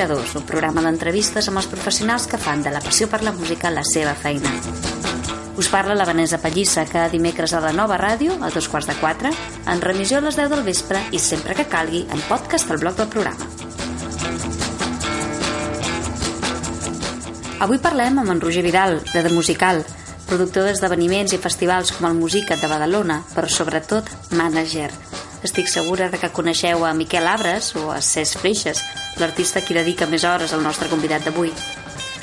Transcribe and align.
Conspiradors, 0.00 0.34
un 0.40 0.46
programa 0.48 0.80
d'entrevistes 0.80 1.44
amb 1.50 1.60
els 1.60 1.66
professionals 1.68 2.24
que 2.24 2.38
fan 2.40 2.62
de 2.64 2.70
la 2.72 2.80
passió 2.80 3.04
per 3.12 3.18
la 3.20 3.34
música 3.36 3.68
la 3.68 3.82
seva 3.84 4.14
feina. 4.16 4.48
Us 5.60 5.68
parla 5.68 5.92
la 5.92 6.06
Vanessa 6.08 6.38
Pallissa, 6.40 6.86
cada 6.88 7.10
dimecres 7.12 7.52
a 7.52 7.60
la 7.60 7.74
nova 7.76 7.98
ràdio, 8.00 8.38
a 8.40 8.48
dos 8.48 8.70
quarts 8.72 8.88
de 8.88 8.94
quatre, 8.96 9.28
en 9.68 9.82
remissió 9.84 10.16
a 10.16 10.24
les 10.24 10.38
10 10.40 10.48
del 10.54 10.62
vespre 10.64 11.02
i 11.12 11.20
sempre 11.20 11.52
que 11.58 11.66
calgui 11.68 12.06
en 12.08 12.22
podcast 12.30 12.72
al 12.72 12.80
blog 12.80 12.96
del 12.96 13.10
programa. 13.12 13.44
Avui 17.60 17.82
parlem 17.84 18.22
amb 18.22 18.32
en 18.32 18.40
Roger 18.40 18.64
Vidal, 18.64 19.02
de 19.12 19.20
The 19.20 19.34
Musical, 19.36 19.84
productor 20.30 20.64
d'esdeveniments 20.64 21.36
i 21.36 21.42
festivals 21.44 21.92
com 21.92 22.08
el 22.08 22.16
Musicat 22.16 22.64
de 22.64 22.72
Badalona, 22.72 23.20
però 23.36 23.52
sobretot 23.52 24.08
manager. 24.32 24.88
Estic 25.44 25.68
segura 25.68 26.08
de 26.08 26.16
que 26.16 26.32
coneixeu 26.32 26.88
a 26.88 26.96
Miquel 26.96 27.28
Abres 27.28 27.74
o 27.76 27.90
a 27.92 28.00
Cesc 28.00 28.40
Freixes, 28.40 28.80
l'artista 29.18 29.62
qui 29.64 29.74
dedica 29.74 30.06
més 30.06 30.24
hores 30.24 30.52
al 30.52 30.62
nostre 30.62 30.88
convidat 30.88 31.24
d'avui. 31.26 31.52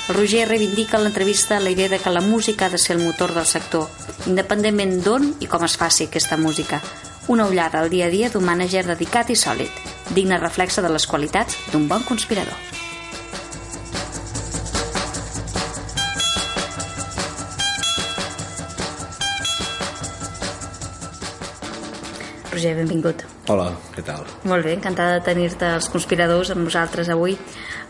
El 0.08 0.16
Roger 0.16 0.46
reivindica 0.48 0.96
en 0.96 1.04
l'entrevista 1.04 1.60
la 1.60 1.70
idea 1.70 1.88
de 1.88 1.98
que 1.98 2.10
la 2.10 2.22
música 2.24 2.66
ha 2.66 2.70
de 2.70 2.78
ser 2.78 2.96
el 2.96 3.04
motor 3.04 3.34
del 3.34 3.44
sector, 3.44 3.90
independentment 4.26 5.02
d'on 5.04 5.34
i 5.44 5.50
com 5.52 5.66
es 5.68 5.76
faci 5.76 6.08
aquesta 6.08 6.40
música. 6.40 6.80
Una 7.28 7.46
ullada 7.46 7.82
al 7.82 7.90
dia 7.92 8.06
a 8.06 8.14
dia 8.14 8.30
d'un 8.32 8.48
mànager 8.48 8.86
dedicat 8.88 9.28
i 9.28 9.36
sòlid, 9.36 9.84
digne 10.16 10.40
reflexe 10.40 10.80
de 10.80 10.88
les 10.88 11.06
qualitats 11.06 11.60
d'un 11.72 11.88
bon 11.92 12.08
conspirador. 12.08 12.77
Roger, 22.58 22.74
benvingut. 22.74 23.20
Hola, 23.52 23.68
què 23.94 24.02
tal? 24.02 24.24
Molt 24.50 24.66
bé, 24.66 24.72
encantada 24.74 25.20
de 25.20 25.22
tenir-te 25.28 25.68
els 25.76 25.86
conspiradors 25.92 26.50
amb 26.50 26.64
nosaltres 26.66 27.06
avui. 27.14 27.36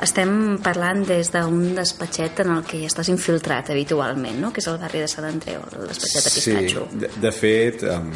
Estem 0.04 0.58
parlant 0.60 1.00
des 1.08 1.30
d'un 1.32 1.70
despatxet 1.78 2.42
en 2.44 2.52
el 2.58 2.66
que 2.68 2.82
ja 2.82 2.90
estàs 2.90 3.08
infiltrat 3.08 3.70
habitualment, 3.72 4.36
no? 4.42 4.50
que 4.52 4.60
és 4.60 4.68
el 4.68 4.76
barri 4.82 5.00
de 5.00 5.08
Sant 5.08 5.24
Andreu, 5.24 5.64
el 5.72 5.88
despatxet 5.88 6.28
de 6.28 6.34
Pistatxo. 6.34 6.84
Sí, 6.90 7.00
de, 7.00 7.10
de 7.24 7.32
fet, 7.32 7.86
um, 7.88 8.12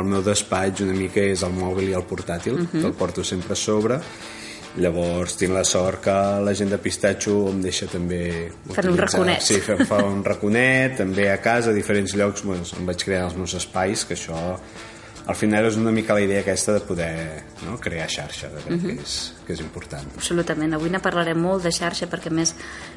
el 0.00 0.08
meu 0.08 0.24
despatx 0.24 0.86
una 0.86 0.96
mica 0.96 1.20
és 1.20 1.44
el 1.44 1.52
mòbil 1.52 1.92
i 1.92 1.98
el 2.00 2.08
portàtil, 2.08 2.56
uh 2.56 2.64
-huh. 2.64 2.80
que 2.80 2.86
el 2.86 2.96
porto 2.96 3.24
sempre 3.24 3.52
a 3.52 3.60
sobre, 3.66 4.00
Llavors 4.76 5.36
tinc 5.36 5.52
la 5.52 5.64
sort 5.64 6.04
que 6.04 6.12
la 6.44 6.54
gent 6.54 6.70
de 6.70 6.78
Pistatxo 6.78 7.48
em 7.50 7.60
deixa 7.60 7.86
també... 7.86 8.52
Fer 8.70 8.86
un 8.86 8.96
raconet. 8.96 9.42
Sí, 9.42 9.60
fer, 9.60 9.84
fa 9.86 10.04
un 10.04 10.22
raconet, 10.22 10.96
també 10.96 11.30
a 11.32 11.40
casa, 11.40 11.70
a 11.70 11.74
diferents 11.74 12.14
llocs, 12.14 12.42
doncs, 12.42 12.74
em 12.78 12.86
vaig 12.86 13.02
crear 13.02 13.24
els 13.24 13.34
meus 13.34 13.54
espais, 13.54 14.04
que 14.04 14.14
això 14.14 14.60
al 15.28 15.36
final 15.36 15.66
és 15.68 15.76
una 15.76 15.90
mica 15.92 16.14
la 16.16 16.22
idea 16.24 16.40
aquesta 16.40 16.72
de 16.78 16.80
poder 16.88 17.12
no, 17.66 17.74
crear 17.76 18.08
xarxa, 18.08 18.48
de 18.48 18.62
uh 18.62 18.62
-huh. 18.64 18.80
que, 18.80 19.02
és, 19.02 19.34
que 19.46 19.52
és 19.52 19.60
important. 19.60 20.06
Absolutament, 20.16 20.72
avui 20.72 20.88
ne 20.88 21.00
parlarem 21.00 21.38
molt 21.38 21.62
de 21.62 21.70
xarxa 21.70 22.08
perquè 22.08 22.30
més 22.30 22.54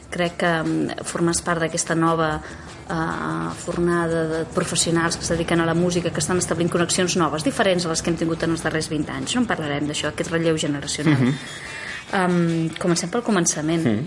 crec 0.10 0.38
que 0.38 0.64
mm, 0.64 1.04
formes 1.04 1.42
part 1.42 1.60
d'aquesta 1.60 1.94
nova 1.94 2.40
uh, 2.40 3.52
fornada 3.66 4.28
de 4.28 4.46
professionals 4.46 5.18
que 5.18 5.24
es 5.24 5.30
dediquen 5.30 5.60
a 5.60 5.66
la 5.66 5.74
música, 5.74 6.10
que 6.10 6.20
estan 6.20 6.38
establint 6.38 6.72
connexions 6.72 7.18
noves, 7.18 7.44
diferents 7.44 7.86
a 7.86 7.90
les 7.90 8.02
que 8.02 8.10
hem 8.10 8.18
tingut 8.18 8.44
en 8.44 8.52
els 8.52 8.64
darrers 8.64 8.90
20 8.90 9.12
anys. 9.12 9.36
No 9.36 9.42
en 9.42 9.48
parlarem 9.48 9.88
d'això, 9.88 10.08
aquest 10.08 10.32
relleu 10.32 10.58
generacional. 10.58 11.22
Uh 11.22 11.28
-huh. 11.28 12.30
um, 12.30 12.70
comencem 12.80 13.10
pel 13.10 13.24
començament. 13.24 13.86
Uh 13.86 13.92
-huh. 13.92 14.06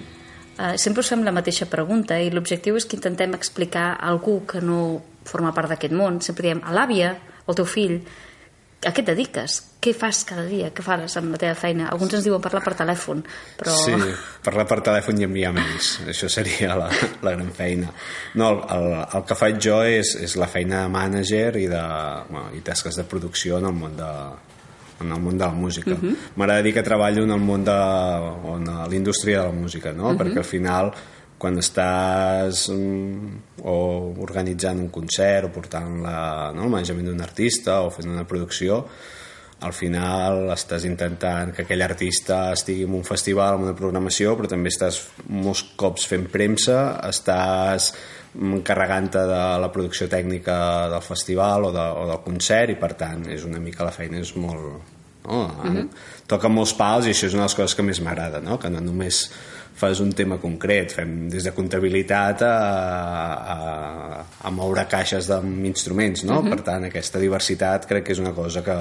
Uh, 0.54 0.78
sempre 0.78 1.00
us 1.00 1.08
fem 1.08 1.22
la 1.24 1.32
mateixa 1.32 1.66
pregunta 1.66 2.20
i 2.20 2.30
l'objectiu 2.30 2.76
és 2.76 2.86
que 2.86 2.96
intentem 2.96 3.34
explicar 3.34 3.98
a 4.00 4.08
algú 4.08 4.46
que 4.46 4.60
no 4.60 5.02
forma 5.24 5.52
part 5.52 5.68
d'aquest 5.68 5.92
món. 5.92 6.20
Sempre 6.20 6.42
diem 6.42 6.60
a 6.62 6.72
l'àvia, 6.72 7.18
el 7.48 7.58
teu 7.58 7.66
fill, 7.68 7.98
a 8.84 8.92
què 8.92 9.00
et 9.00 9.08
dediques? 9.08 9.56
Què 9.84 9.92
fas 9.96 10.22
cada 10.28 10.44
dia? 10.48 10.70
Què 10.74 10.84
fas 10.84 11.16
amb 11.20 11.34
la 11.34 11.40
teva 11.40 11.54
feina? 11.56 11.88
Alguns 11.92 12.16
ens 12.18 12.24
diuen 12.26 12.42
parlar 12.44 12.62
per 12.64 12.74
telèfon, 12.76 13.22
però... 13.60 13.74
Sí, 13.80 13.94
parlar 14.44 14.66
per 14.68 14.80
telèfon 14.84 15.20
i 15.20 15.26
enviar 15.26 15.52
mails. 15.56 15.90
Això 16.08 16.28
seria 16.32 16.76
la, 16.80 16.88
la 17.24 17.34
gran 17.36 17.50
feina. 17.56 17.92
No, 18.40 18.50
el, 18.52 18.62
el, 18.76 18.88
el 19.18 19.26
que 19.28 19.38
faig 19.38 19.60
jo 19.64 19.80
és, 19.88 20.14
és 20.24 20.36
la 20.40 20.48
feina 20.52 20.84
de 20.84 20.92
mànager 20.92 21.54
i, 21.60 21.68
de, 21.72 21.84
bueno, 22.30 22.50
i 22.56 22.64
tasques 22.64 23.00
de 23.00 23.06
producció 23.08 23.60
en 23.60 23.70
el 23.70 23.76
món 23.76 23.96
de, 24.00 24.12
en 25.00 25.12
el 25.12 25.20
món 25.20 25.38
de 25.38 25.44
la 25.44 25.52
música. 25.52 25.92
Uh 25.92 26.00
-huh. 26.00 26.16
M'agrada 26.36 26.62
dir 26.62 26.74
que 26.74 26.82
treballo 26.82 27.24
en 27.24 27.30
el 27.30 27.40
món 27.40 27.64
de 27.64 27.78
l'indústria 28.90 29.40
de 29.40 29.46
la 29.46 29.52
música, 29.52 29.92
no? 29.92 30.08
Uh 30.08 30.12
-huh. 30.12 30.18
Perquè 30.18 30.38
al 30.38 30.44
final 30.44 30.92
quan 31.44 31.60
estàs 31.60 32.70
um, 32.72 33.34
o 33.60 33.76
organitzant 34.24 34.80
un 34.80 34.88
concert 34.92 35.50
o 35.50 35.52
portant 35.52 36.00
la, 36.00 36.16
no, 36.56 36.64
el 36.64 36.72
manejament 36.72 37.10
d'un 37.10 37.20
artista 37.20 37.82
o 37.84 37.92
fent 37.92 38.08
una 38.08 38.24
producció 38.24 38.80
al 39.64 39.72
final 39.76 40.50
estàs 40.52 40.84
intentant 40.88 41.52
que 41.54 41.64
aquell 41.64 41.84
artista 41.84 42.50
estigui 42.52 42.84
en 42.88 42.96
un 42.98 43.04
festival, 43.06 43.56
en 43.56 43.68
una 43.68 43.76
programació, 43.76 44.34
però 44.36 44.50
també 44.50 44.72
estàs 44.72 44.98
molts 45.28 45.62
cops 45.80 46.04
fent 46.10 46.26
premsa, 46.32 46.98
estàs 47.08 47.92
encarregant-te 48.34 49.22
de 49.30 49.42
la 49.62 49.70
producció 49.72 50.08
tècnica 50.10 50.56
del 50.92 51.04
festival 51.06 51.68
o, 51.68 51.72
de, 51.72 51.84
o 52.00 52.08
del 52.10 52.20
concert 52.26 52.74
i 52.74 52.78
per 52.80 52.92
tant 52.98 53.28
és 53.30 53.46
una 53.46 53.62
mica 53.62 53.86
la 53.86 53.94
feina 53.94 54.20
és 54.20 54.34
molt... 54.36 54.92
No? 55.24 55.44
Mm 55.64 55.72
-hmm. 55.72 55.88
Toca 56.28 56.48
molts 56.48 56.74
pals 56.74 57.06
i 57.06 57.10
això 57.10 57.26
és 57.26 57.32
una 57.32 57.44
de 57.44 57.48
les 57.48 57.54
coses 57.54 57.74
que 57.74 57.82
més 57.82 58.00
m'agrada, 58.00 58.40
no? 58.40 58.58
que 58.58 58.68
no 58.68 58.80
només 58.80 59.30
fas 59.74 60.00
un 60.00 60.12
tema 60.12 60.38
concret. 60.42 60.94
Fem 60.94 61.28
des 61.30 61.44
de 61.44 61.52
comptabilitat 61.54 62.44
a, 62.46 62.54
a, 63.54 63.58
a 64.46 64.52
moure 64.54 64.86
caixes 64.90 65.28
d'instruments, 65.30 66.24
no? 66.24 66.38
Uh 66.38 66.42
mhm. 66.42 66.46
-huh. 66.46 66.56
Per 66.56 66.64
tant, 66.64 66.84
aquesta 66.84 67.18
diversitat 67.18 67.86
crec 67.86 68.04
que 68.04 68.12
és 68.12 68.18
una 68.18 68.32
cosa 68.32 68.62
que, 68.62 68.78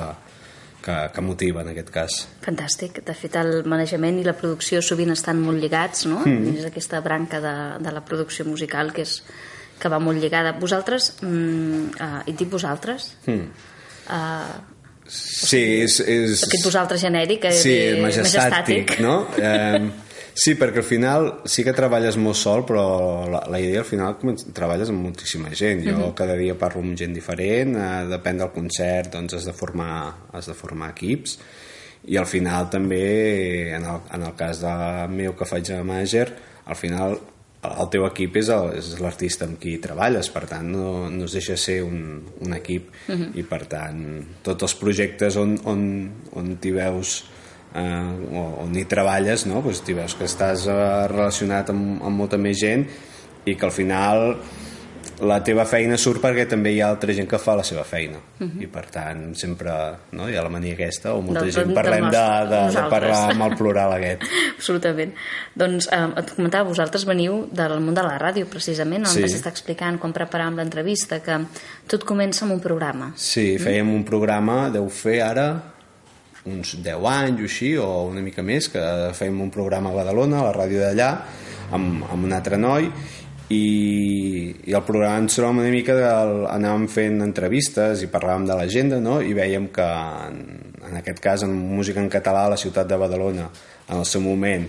que, 0.86 1.10
que 1.14 1.22
motiva 1.22 1.62
en 1.62 1.70
aquest 1.70 1.90
cas. 1.90 2.28
Fantàstic. 2.46 3.04
De 3.04 3.14
fet, 3.14 3.36
el 3.36 3.64
manejament 3.66 4.20
i 4.20 4.24
la 4.24 4.34
producció 4.34 4.82
sovint 4.82 5.12
estan 5.12 5.40
molt 5.42 5.60
lligats, 5.62 6.06
no? 6.06 6.22
Mm. 6.26 6.58
És 6.58 6.66
aquesta 6.66 7.00
branca 7.02 7.40
de, 7.40 7.84
de 7.84 7.92
la 7.92 8.04
producció 8.06 8.46
musical 8.46 8.94
que 8.94 9.02
és 9.02 9.24
que 9.80 9.90
va 9.90 10.00
molt 10.00 10.22
lligada. 10.22 10.54
Vosaltres, 10.60 11.16
mm, 11.22 11.86
uh, 12.00 12.22
i 12.26 12.34
dic 12.34 12.50
vosaltres, 12.50 13.18
mm. 13.26 13.48
uh, 14.10 14.72
Sí, 15.06 15.60
és... 15.84 16.00
és... 16.00 16.44
Aquest 16.46 16.64
vosaltres 16.64 17.02
genèric, 17.04 17.44
sí, 17.52 17.76
més 18.00 18.18
estàtic, 18.24 19.00
no? 19.04 19.28
Eh, 19.44 19.82
Sí, 20.34 20.56
perquè 20.58 20.82
al 20.82 20.88
final 20.88 21.28
sí 21.46 21.64
que 21.64 21.74
treballes 21.78 22.18
molt 22.18 22.38
sol, 22.38 22.64
però 22.66 22.86
la, 23.30 23.44
la 23.54 23.60
idea 23.62 23.84
al 23.84 23.88
final 23.88 24.18
treballes 24.54 24.90
amb 24.90 25.06
moltíssima 25.06 25.54
gent. 25.54 25.84
Jo 25.86 25.92
uh 25.92 25.98
mhm. 25.98 26.04
-huh. 26.04 26.14
cada 26.14 26.36
dia 26.36 26.58
parlo 26.58 26.82
amb 26.82 26.98
gent 26.98 27.14
diferent, 27.14 27.76
eh, 27.76 28.06
depèn 28.10 28.38
del 28.38 28.52
concert, 28.52 29.12
doncs 29.14 29.34
has 29.34 29.46
de 29.46 29.54
formar, 29.54 30.30
has 30.32 30.48
de 30.48 30.54
formar 30.54 30.90
equips 30.90 31.40
i 32.06 32.18
al 32.20 32.26
final 32.28 32.70
també, 32.72 33.76
en 33.76 33.86
el, 33.88 34.02
en 34.12 34.26
el 34.28 34.34
cas 34.36 34.60
de 34.64 34.74
meu 35.14 35.36
que 35.40 35.48
faig 35.48 35.70
de 35.70 35.84
manager, 35.84 36.34
al 36.66 36.76
final 36.76 37.16
el 37.64 37.88
teu 37.92 38.04
equip 38.10 38.42
és 38.42 38.50
l'artista 39.00 39.46
amb 39.48 39.56
qui 39.62 39.78
treballes, 39.80 40.28
per 40.34 40.44
tant 40.50 40.68
no, 40.68 41.10
no 41.10 41.30
es 41.30 41.36
deixa 41.38 41.56
ser 41.56 41.78
un, 41.86 42.20
un 42.44 42.56
equip 42.58 42.90
uh 42.90 43.14
mhm. 43.14 43.22
-huh. 43.22 43.40
i 43.40 43.44
per 43.44 43.66
tant 43.66 44.26
tots 44.44 44.64
els 44.64 44.76
projectes 44.76 45.38
on, 45.38 45.58
on, 45.64 46.12
on 46.34 46.58
t'hi 46.58 46.72
veus 46.72 47.24
eh, 47.76 48.36
on 48.64 48.76
hi 48.76 48.86
treballes 48.90 49.48
no? 49.50 49.62
pues, 49.66 49.84
veus 49.88 50.18
que 50.20 50.30
estàs 50.30 50.68
eh, 50.68 50.78
relacionat 51.12 51.74
amb, 51.74 52.02
amb 52.04 52.24
molta 52.26 52.38
més 52.38 52.60
gent 52.60 52.86
i 53.46 53.56
que 53.56 53.66
al 53.68 53.76
final 53.76 54.30
la 55.24 55.38
teva 55.46 55.64
feina 55.68 55.98
surt 56.00 56.22
perquè 56.24 56.46
també 56.50 56.72
hi 56.74 56.80
ha 56.82 56.88
altra 56.90 57.14
gent 57.16 57.28
que 57.30 57.38
fa 57.40 57.54
la 57.56 57.64
seva 57.64 57.84
feina 57.88 58.18
uh 58.18 58.46
-huh. 58.48 58.62
i 58.64 58.68
per 58.68 58.86
tant 58.90 59.36
sempre 59.36 59.72
no, 60.12 60.28
hi 60.30 60.36
ha 60.36 60.44
la 60.44 60.50
mania 60.50 60.74
aquesta 60.74 61.14
o 61.14 61.22
molta 61.22 61.42
del, 61.42 61.52
gent 61.52 61.74
parlem 61.74 62.10
de, 62.10 62.18
de, 62.18 62.50
de, 62.50 62.62
de 62.76 62.90
parlar 62.90 63.32
amb 63.32 63.44
el 63.44 63.56
plural 63.58 63.94
aquest 63.94 64.24
absolutament 64.58 65.14
doncs 65.56 65.88
eh, 65.92 66.10
et 66.18 66.36
comentava, 66.36 66.68
vosaltres 66.68 67.06
veniu 67.06 67.48
del 67.52 67.80
món 67.80 67.94
de 67.94 68.02
la 68.02 68.18
ràdio 68.18 68.46
precisament 68.46 69.06
on 69.06 69.14
sí. 69.14 69.22
vas 69.22 69.34
estar 69.34 69.52
explicant 69.52 70.00
quan 70.00 70.14
preparàvem 70.14 70.58
l'entrevista 70.58 71.20
que 71.20 71.46
tot 71.88 72.04
comença 72.04 72.46
amb 72.46 72.54
un 72.54 72.60
programa 72.60 73.14
sí, 73.16 73.58
fèiem 73.58 73.86
mm? 73.86 73.96
un 73.96 74.04
programa 74.04 74.70
deu 74.70 74.90
fer 74.90 75.22
ara 75.22 75.73
uns 76.50 76.76
10 76.84 77.10
anys 77.10 77.42
o 77.42 77.48
així, 77.48 77.74
o 77.80 77.90
una 78.10 78.24
mica 78.26 78.44
més, 78.44 78.70
que 78.72 78.84
fèiem 79.16 79.42
un 79.46 79.52
programa 79.54 79.92
a 79.92 79.98
Badalona, 79.98 80.42
a 80.42 80.48
la 80.50 80.56
ràdio 80.56 80.84
d'allà, 80.84 81.12
amb, 81.76 82.04
amb 82.12 82.28
un 82.28 82.34
altre 82.36 82.60
noi, 82.60 82.90
i, 83.54 84.56
i 84.66 84.74
el 84.74 84.84
programa 84.88 85.20
ens 85.24 85.36
trobàvem 85.38 85.62
una 85.64 85.74
mica 85.74 85.96
de, 85.98 86.08
anàvem 86.54 86.88
fent 86.92 87.20
entrevistes 87.26 88.04
i 88.04 88.10
parlàvem 88.12 88.48
de 88.48 88.58
l'agenda 88.58 89.00
no? 89.04 89.20
i 89.22 89.34
veiem 89.36 89.68
que 89.74 89.84
en, 89.84 90.40
en 90.90 90.98
aquest 91.02 91.20
cas 91.24 91.44
en 91.44 91.54
música 91.54 92.02
en 92.02 92.10
català 92.12 92.46
a 92.48 92.54
la 92.54 92.60
ciutat 92.60 92.88
de 92.90 93.00
Badalona 93.00 93.50
en 93.90 94.00
el 94.00 94.08
seu 94.10 94.24
moment 94.24 94.68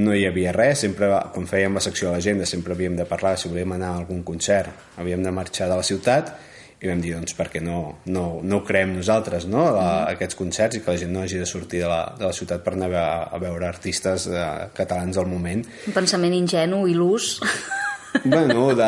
no 0.00 0.14
hi 0.14 0.24
havia 0.26 0.54
res, 0.54 0.84
sempre 0.86 1.10
quan 1.34 1.48
fèiem 1.50 1.76
la 1.76 1.82
secció 1.84 2.08
de 2.08 2.16
l'agenda 2.16 2.48
sempre 2.48 2.76
havíem 2.76 2.96
de 2.98 3.06
parlar 3.10 3.36
si 3.38 3.50
volíem 3.50 3.76
anar 3.76 3.92
a 3.92 4.00
algun 4.00 4.22
concert 4.24 4.96
havíem 4.96 5.22
de 5.26 5.34
marxar 5.34 5.68
de 5.68 5.76
la 5.76 5.86
ciutat 5.86 6.32
i 6.80 6.88
vam 6.88 7.00
dir, 7.04 7.12
doncs, 7.12 7.34
perquè 7.36 7.60
no, 7.60 8.00
no, 8.08 8.24
no 8.40 8.60
ho 8.60 8.64
creem 8.64 8.94
nosaltres, 8.96 9.44
no?, 9.50 9.66
la, 9.74 9.84
mm. 9.84 10.14
aquests 10.14 10.38
concerts 10.38 10.78
i 10.78 10.80
que 10.80 10.94
la 10.94 11.00
gent 11.02 11.12
no 11.12 11.20
hagi 11.20 11.42
de 11.42 11.48
sortir 11.48 11.82
de 11.84 11.90
la, 11.90 12.00
de 12.16 12.24
la 12.24 12.32
ciutat 12.36 12.64
per 12.64 12.72
anar 12.72 12.88
a, 12.96 13.04
a 13.28 13.40
veure 13.42 13.68
artistes 13.68 14.24
eh, 14.32 14.46
catalans 14.76 15.20
al 15.20 15.28
moment. 15.28 15.66
Un 15.90 15.96
pensament 15.96 16.36
ingenu 16.36 16.86
i 16.88 16.96
l'ús. 16.96 17.36
Bueno, 18.24 18.72
de, 18.74 18.86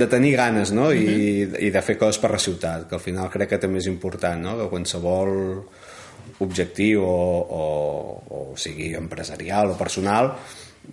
de 0.00 0.06
tenir 0.08 0.30
ganes, 0.38 0.70
no?, 0.72 0.86
mm 0.88 0.94
-hmm. 0.96 1.58
I, 1.60 1.66
i 1.66 1.70
de 1.70 1.82
fer 1.82 1.98
coses 1.98 2.18
per 2.18 2.30
la 2.30 2.38
ciutat, 2.38 2.88
que 2.88 2.94
al 2.94 3.00
final 3.00 3.28
crec 3.28 3.50
que 3.50 3.58
també 3.58 3.78
és 3.78 3.86
important, 3.86 4.40
no?, 4.40 4.56
que 4.56 4.70
qualsevol 4.70 5.68
objectiu 6.38 7.02
o, 7.02 7.44
o, 7.60 8.22
o 8.30 8.56
sigui 8.56 8.94
empresarial 8.94 9.70
o 9.70 9.76
personal 9.76 10.32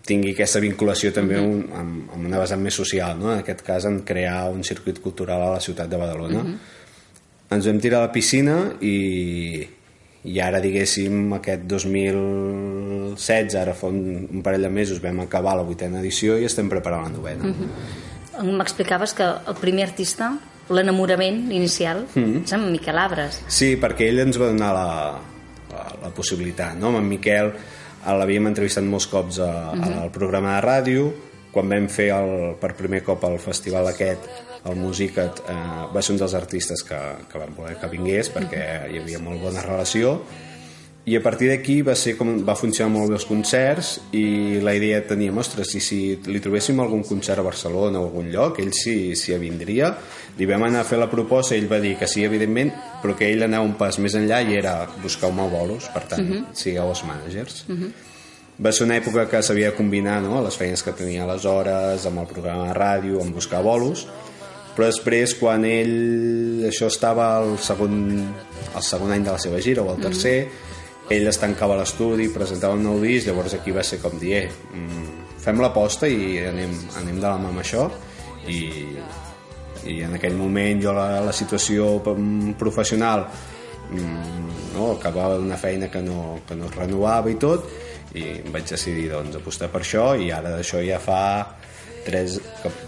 tingui 0.03 0.33
aquesta 0.33 0.59
vinculació 0.59 1.11
també 1.13 1.39
un, 1.39 1.63
amb, 1.73 2.11
amb 2.13 2.25
una 2.25 2.39
vessant 2.39 2.61
més 2.61 2.75
social, 2.75 3.17
no? 3.19 3.31
en 3.31 3.39
aquest 3.39 3.61
cas 3.65 3.85
en 3.85 4.01
crear 4.03 4.49
un 4.51 4.63
circuit 4.63 4.99
cultural 5.01 5.41
a 5.41 5.53
la 5.55 5.61
ciutat 5.63 5.89
de 5.89 5.97
Badalona. 5.97 6.41
Uh 6.41 6.45
-huh. 6.45 6.57
Ens 7.55 7.65
vam 7.65 7.79
tirar 7.79 7.99
a 7.99 8.07
la 8.07 8.11
piscina 8.11 8.73
i, 8.81 9.67
i 10.25 10.39
ara 10.41 10.59
diguéssim 10.61 11.33
aquest 11.37 11.67
2016 11.69 13.55
ara 13.59 13.75
fa 13.77 13.87
un, 13.91 14.27
un 14.31 14.41
parell 14.45 14.65
de 14.65 14.71
mesos 14.73 15.01
vam 15.03 15.19
acabar 15.25 15.55
la 15.57 15.65
vuitena 15.67 15.99
edició 16.01 16.39
i 16.41 16.47
estem 16.49 16.69
preparant 16.71 17.03
la 17.05 17.09
novena 17.13 17.43
uh 17.45 17.53
-huh. 17.53 18.51
m'explicaves 18.57 19.13
que 19.13 19.23
el 19.23 19.55
primer 19.61 19.83
artista 19.89 20.37
l'enamorament 20.69 21.51
inicial 21.51 22.05
mm 22.15 22.23
-hmm. 22.23 22.43
és 22.43 22.53
amb 22.53 22.71
Miquel 22.71 22.97
Abres 22.97 23.41
sí, 23.47 23.77
perquè 23.77 24.07
ell 24.09 24.19
ens 24.19 24.39
va 24.39 24.47
donar 24.47 24.73
la, 24.73 25.19
la, 25.71 25.83
la 26.01 26.09
possibilitat 26.09 26.75
no? 26.75 26.87
amb 26.87 26.97
en 26.97 27.07
Miquel 27.07 27.53
l'havíem 28.13 28.47
entrevistat 28.51 28.85
molts 28.85 29.07
cops 29.09 29.39
a, 29.39 29.51
uh 29.73 29.79
-huh. 29.79 30.01
al 30.03 30.11
programa 30.11 30.55
de 30.55 30.67
ràdio 30.67 31.13
quan 31.51 31.69
vam 31.69 31.87
fer 31.87 32.09
el, 32.11 32.55
per 32.59 32.75
primer 32.75 33.01
cop 33.03 33.23
el 33.23 33.39
festival 33.39 33.87
aquest 33.87 34.19
el 34.65 34.75
Musicat 34.75 35.39
eh, 35.49 35.85
va 35.93 36.01
ser 36.01 36.13
un 36.13 36.19
dels 36.19 36.33
artistes 36.33 36.83
que, 36.83 36.99
que 37.31 37.37
van 37.37 37.55
voler 37.55 37.77
que 37.79 37.87
vingués 37.87 38.31
perquè 38.33 38.91
hi 38.91 38.99
havia 38.99 39.19
molt 39.19 39.41
bona 39.41 39.61
relació 39.61 40.21
i 41.05 41.15
a 41.15 41.21
partir 41.21 41.51
d'aquí 41.51 41.81
va 41.85 41.93
ser 41.93 42.15
com 42.17 42.31
va 42.45 42.55
funcionar 42.57 42.89
molt 42.89 43.11
bé 43.11 43.17
els 43.19 43.27
concerts 43.29 43.91
i 44.17 44.57
la 44.65 44.73
idea 44.73 45.03
teníem, 45.05 45.37
ostres, 45.37 45.75
i 45.77 45.81
si 45.83 45.99
li 46.25 46.41
trobéssim 46.41 46.79
algun 46.81 47.03
concert 47.05 47.39
a 47.39 47.45
Barcelona 47.45 48.01
o 48.01 48.07
algun 48.07 48.31
lloc, 48.33 48.59
ell 48.59 48.73
sí, 48.73 49.13
sí 49.13 49.37
vindria 49.37 49.93
li 50.37 50.47
vam 50.49 50.65
anar 50.67 50.81
a 50.81 50.87
fer 50.87 50.97
la 50.99 51.09
proposta 51.11 51.55
i 51.55 51.61
ell 51.61 51.69
va 51.71 51.79
dir 51.79 51.93
que 51.99 52.09
sí, 52.09 52.25
evidentment, 52.25 52.73
però 53.03 53.15
que 53.15 53.29
ell 53.31 53.45
anava 53.45 53.67
un 53.67 53.77
pas 53.79 53.99
més 54.01 54.17
enllà 54.17 54.41
i 54.43 54.57
era 54.57 54.79
buscar-me 55.03 55.47
bolos, 55.51 55.87
per 55.93 56.03
tant, 56.09 56.25
uh 56.25 56.35
-huh. 56.35 56.43
sigueu 56.53 56.89
els 56.89 57.03
managers. 57.05 57.65
Uh 57.69 57.75
-huh. 57.75 57.91
Va 58.57 58.71
ser 58.71 58.85
una 58.85 58.97
època 58.97 59.29
que 59.29 59.43
s'havia 59.43 59.71
de 59.71 59.75
combinar 59.75 60.21
no? 60.21 60.41
les 60.41 60.55
feines 60.55 60.81
que 60.83 60.91
tenia 60.91 61.23
aleshores, 61.23 62.05
amb 62.05 62.19
el 62.19 62.25
programa 62.25 62.67
de 62.67 62.73
ràdio, 62.73 63.21
amb 63.21 63.33
buscar 63.33 63.61
bolos, 63.61 64.07
però 64.75 64.85
després, 64.85 65.35
quan 65.35 65.65
ell... 65.65 66.65
Això 66.65 66.87
estava 66.87 67.37
al 67.37 67.57
segon, 67.59 68.33
al 68.73 68.83
segon 68.83 69.11
any 69.11 69.23
de 69.23 69.31
la 69.31 69.39
seva 69.39 69.59
gira, 69.61 69.81
o 69.81 69.89
al 69.91 70.01
tercer, 70.01 70.45
uh 70.45 70.49
-huh. 70.49 70.75
Ell 71.09 71.27
es 71.29 71.37
tancava 71.37 71.77
l'estudi, 71.77 72.29
presentava 72.33 72.77
un 72.77 72.83
nou 72.85 72.99
disc, 73.03 73.27
llavors 73.27 73.53
aquí 73.57 73.73
va 73.75 73.83
ser 73.85 73.99
com 74.01 74.17
dir, 74.19 74.33
eh, 74.39 74.49
mm, 74.49 75.39
fem 75.43 75.61
l'aposta 75.61 76.09
i 76.09 76.39
anem, 76.41 76.73
anem 77.01 77.19
de 77.19 77.27
la 77.27 77.37
mà 77.37 77.51
amb 77.51 77.61
això, 77.61 77.89
i, 78.49 78.59
i 79.85 79.99
en 80.05 80.15
aquell 80.17 80.37
moment 80.37 80.81
jo 80.81 80.93
la, 80.95 81.21
la 81.25 81.33
situació 81.33 81.99
professional 82.57 83.25
mm, 83.91 84.73
no, 84.75 84.91
acabava 84.95 85.37
d'una 85.37 85.57
feina 85.57 85.89
que 85.93 86.01
no, 86.01 86.41
que 86.47 86.57
no 86.57 86.69
es 86.69 86.77
renovava 86.77 87.31
i 87.31 87.37
tot 87.41 87.69
i 88.15 88.25
vaig 88.53 88.67
decidir 88.69 89.09
doncs, 89.11 89.35
apostar 89.37 89.69
per 89.73 89.83
això 89.83 90.13
i 90.17 90.31
ara 90.31 90.55
d'això 90.55 90.81
ja 90.85 90.99
fa 91.03 91.21
3, 92.05 92.39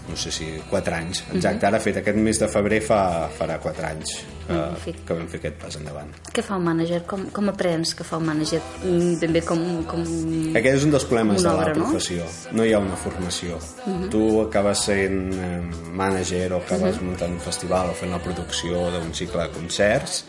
no 0.08 0.16
sé 0.16 0.32
si 0.34 0.48
4 0.70 0.96
anys 0.98 1.22
exacte, 1.34 1.66
ara 1.68 1.80
fet 1.82 2.00
aquest 2.00 2.18
mes 2.22 2.40
de 2.40 2.48
febrer 2.50 2.80
fa, 2.84 3.00
farà 3.38 3.58
4 3.62 3.88
anys 3.90 4.14
que, 4.48 4.94
que 5.04 5.16
vam 5.16 5.26
fer 5.28 5.40
aquest 5.42 5.58
pas 5.60 5.76
endavant 5.76 6.12
Què 6.32 6.44
fa 6.44 6.56
un 6.56 6.64
mànager? 6.64 7.02
Com, 7.08 7.26
com 7.34 7.50
aprens 7.52 7.92
que 7.98 8.06
fa 8.06 8.20
un 8.20 8.28
mànager? 8.30 8.60
Mm, 8.80 9.18
ben 9.20 9.36
bé 9.36 9.42
com, 9.44 9.62
com 9.90 10.04
Aquest 10.06 10.80
és 10.80 10.86
un 10.88 10.94
dels 10.94 11.06
problemes 11.10 11.44
de 11.44 11.54
la 11.60 11.68
professió 11.74 12.24
no? 12.24 12.58
no 12.60 12.68
hi 12.68 12.74
ha 12.74 12.82
una 12.82 12.96
formació 12.96 13.58
uh 13.58 13.86
-huh. 13.86 14.10
tu 14.14 14.24
acabes 14.46 14.84
sent 14.88 15.34
eh, 15.34 15.62
mànager 15.92 16.52
o 16.52 16.62
acabes 16.62 16.96
uh 16.96 17.00
-huh. 17.00 17.08
muntant 17.10 17.32
un 17.32 17.40
festival 17.40 17.90
o 17.90 17.94
fent 17.94 18.12
la 18.12 18.22
producció 18.22 18.90
d'un 18.90 19.14
cicle 19.14 19.42
de 19.42 19.50
concerts 19.50 20.24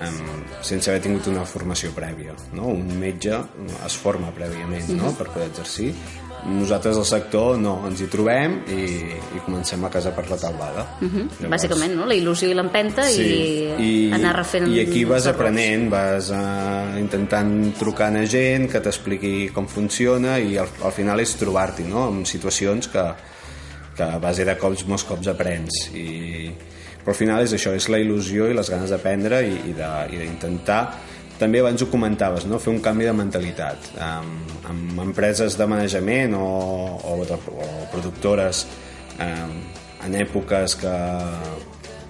um, 0.00 0.44
sense 0.62 0.90
haver 0.90 1.02
tingut 1.02 1.26
una 1.26 1.44
formació 1.44 1.92
prèvia 1.94 2.34
no? 2.52 2.66
un 2.66 2.98
metge 2.98 3.38
es 3.86 3.96
forma 3.96 4.32
prèviament 4.36 4.88
no? 4.98 5.12
per 5.18 5.28
poder 5.30 5.48
exercir 5.48 5.94
nosaltres 6.44 6.98
al 7.00 7.06
sector 7.08 7.58
no, 7.60 7.74
ens 7.88 8.02
hi 8.04 8.08
trobem 8.12 8.58
i, 8.68 8.82
i 9.36 9.42
comencem 9.46 9.84
a 9.86 9.90
casa 9.92 10.12
per 10.16 10.26
la 10.28 10.36
taulada 10.36 10.84
uh 11.00 11.06
-huh. 11.06 11.24
Llavors, 11.40 11.50
bàsicament, 11.54 11.94
no? 11.96 12.06
la 12.06 12.14
il·lusió 12.14 12.50
i 12.50 12.54
l'empenta 12.54 13.04
sí, 13.04 13.22
i, 13.22 14.08
i 14.08 14.12
anar 14.12 14.36
refent 14.36 14.68
i 14.68 14.80
aquí 14.80 15.04
vas 15.04 15.26
aprenent 15.26 15.88
vas 15.90 16.30
uh, 16.30 16.98
intentant 16.98 17.72
trucar 17.78 18.12
a 18.14 18.26
gent 18.26 18.70
que 18.70 18.80
t'expliqui 18.80 19.50
com 19.54 19.66
funciona 19.66 20.38
i 20.38 20.58
al, 20.58 20.68
al 20.82 20.92
final 20.92 21.20
és 21.20 21.34
trobar-t'hi 21.36 21.84
no? 21.84 22.08
en 22.08 22.24
situacions 22.24 22.88
que, 22.88 23.04
que 23.96 24.02
a 24.02 24.18
base 24.18 24.44
de 24.44 24.56
cops 24.56 24.86
molts 24.86 25.04
cops 25.04 25.26
aprens 25.28 25.90
i, 25.94 26.52
però 27.04 27.12
al 27.12 27.18
final 27.20 27.42
és 27.42 27.52
això, 27.52 27.74
és 27.76 27.88
la 27.88 27.98
il·lusió 27.98 28.48
i 28.48 28.54
les 28.54 28.70
ganes 28.70 28.90
d'aprendre 28.90 29.42
i, 29.44 29.58
i 29.70 29.72
d'intentar 29.72 30.94
també 31.38 31.60
abans 31.60 31.82
ho 31.82 31.88
comentaves, 31.90 32.46
no? 32.46 32.60
fer 32.62 32.72
un 32.72 32.80
canvi 32.82 33.08
de 33.08 33.14
mentalitat 33.16 33.90
amb, 34.02 34.54
amb 34.70 35.00
empreses 35.08 35.58
de 35.58 35.66
manejament 35.70 36.36
o, 36.38 36.46
o, 37.02 37.16
o 37.24 37.68
productores 37.92 38.64
um, 39.18 39.58
en 40.04 40.16
èpoques 40.20 40.76
que, 40.78 40.94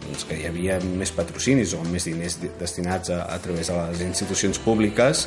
doncs, 0.05 0.29
que 0.29 0.39
hi 0.39 0.47
havia 0.51 0.79
més 0.85 1.13
patrocinis 1.15 1.75
o 1.77 1.83
més 1.89 2.09
diners 2.11 2.39
destinats 2.61 3.13
a, 3.15 3.25
a 3.33 3.41
través 3.43 3.73
de 3.73 3.81
les 3.81 4.05
institucions 4.05 4.61
públiques 4.61 5.25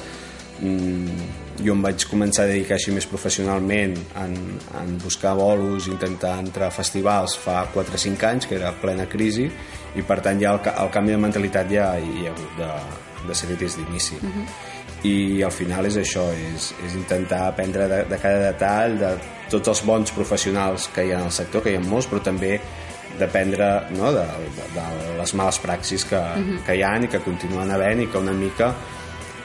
mm, 0.62 1.30
jo 1.66 1.74
em 1.74 1.82
vaig 1.82 2.06
començar 2.12 2.46
a 2.46 2.52
dedicar 2.52 2.78
així 2.78 2.94
més 2.94 3.08
professionalment 3.10 3.98
en, 4.22 4.38
en 4.78 4.94
buscar 5.02 5.34
bolos, 5.40 5.90
intentar 5.90 6.36
entrar 6.44 6.70
a 6.70 6.76
festivals 6.76 7.38
fa 7.42 7.64
4 7.74 7.98
o 7.98 8.04
5 8.06 8.30
anys, 8.30 8.50
que 8.50 8.60
era 8.60 8.76
plena 8.78 9.08
crisi 9.10 9.50
i 9.98 10.06
per 10.06 10.20
tant 10.26 10.40
ja 10.42 10.54
el, 10.56 10.62
el 10.84 10.90
canvi 10.94 11.16
de 11.16 11.22
mentalitat 11.26 11.70
ja 11.74 11.92
hi 12.00 12.28
ha 12.28 12.34
hagut 12.34 12.58
de, 12.60 12.72
de 13.28 13.36
ser 13.36 13.56
des 13.58 13.78
d'inici 13.78 14.16
uh 14.22 14.30
-huh. 14.30 14.46
i 15.04 15.44
al 15.44 15.52
final 15.52 15.86
és 15.86 15.98
això 15.98 16.26
és, 16.34 16.74
és 16.86 16.94
intentar 16.96 17.48
aprendre 17.48 17.88
de, 17.88 18.04
de 18.06 18.18
cada 18.18 18.52
detall 18.52 18.98
de 18.98 19.12
tots 19.50 19.68
els 19.68 19.84
bons 19.86 20.12
professionals 20.12 20.90
que 20.94 21.06
hi 21.06 21.12
ha 21.12 21.20
en 21.20 21.26
el 21.26 21.32
sector, 21.32 21.64
que 21.64 21.72
hi 21.72 21.76
ha 21.76 21.80
molts 21.80 22.08
però 22.08 22.22
també 22.22 22.60
d'aprendre 23.20 23.88
no, 23.90 24.12
de, 24.12 24.26
de, 24.58 24.66
de 24.76 25.18
les 25.18 25.34
males 25.34 25.60
praxis 25.60 26.06
que, 26.06 26.16
uh 26.16 26.38
-huh. 26.38 26.64
que 26.66 26.76
hi 26.76 26.84
ha 26.84 26.98
i 26.98 27.08
que 27.08 27.20
continuen 27.20 27.72
havent 27.72 28.02
i 28.02 28.08
que 28.08 28.18
una 28.18 28.34
mica 28.34 28.76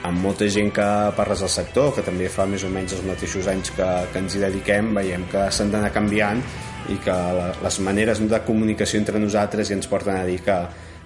amb 0.02 0.21
molta 0.21 0.49
gent 0.49 0.73
que 0.73 1.12
parles 1.16 1.40
del 1.40 1.49
sector, 1.49 1.94
que 1.94 2.02
també 2.02 2.28
fa 2.28 2.47
més 2.47 2.64
o 2.64 2.68
menys 2.68 2.92
els 2.92 3.04
mateixos 3.06 3.47
anys 3.47 3.71
que, 3.71 3.88
que 4.12 4.18
ens 4.18 4.35
hi 4.35 4.38
dediquem, 4.38 4.94
veiem 4.94 5.26
que 5.30 5.50
s'han 5.50 5.71
d'anar 5.71 5.92
canviant 5.92 6.42
i 6.90 6.98
que 7.02 7.14
la, 7.38 7.50
les 7.62 7.78
maneres 7.84 8.22
de 8.28 8.40
comunicació 8.46 9.00
entre 9.00 9.20
nosaltres 9.22 9.70
ja 9.70 9.76
ens 9.78 9.90
porten 9.90 10.16
a 10.18 10.24
dir 10.26 10.40
que, 10.42 10.56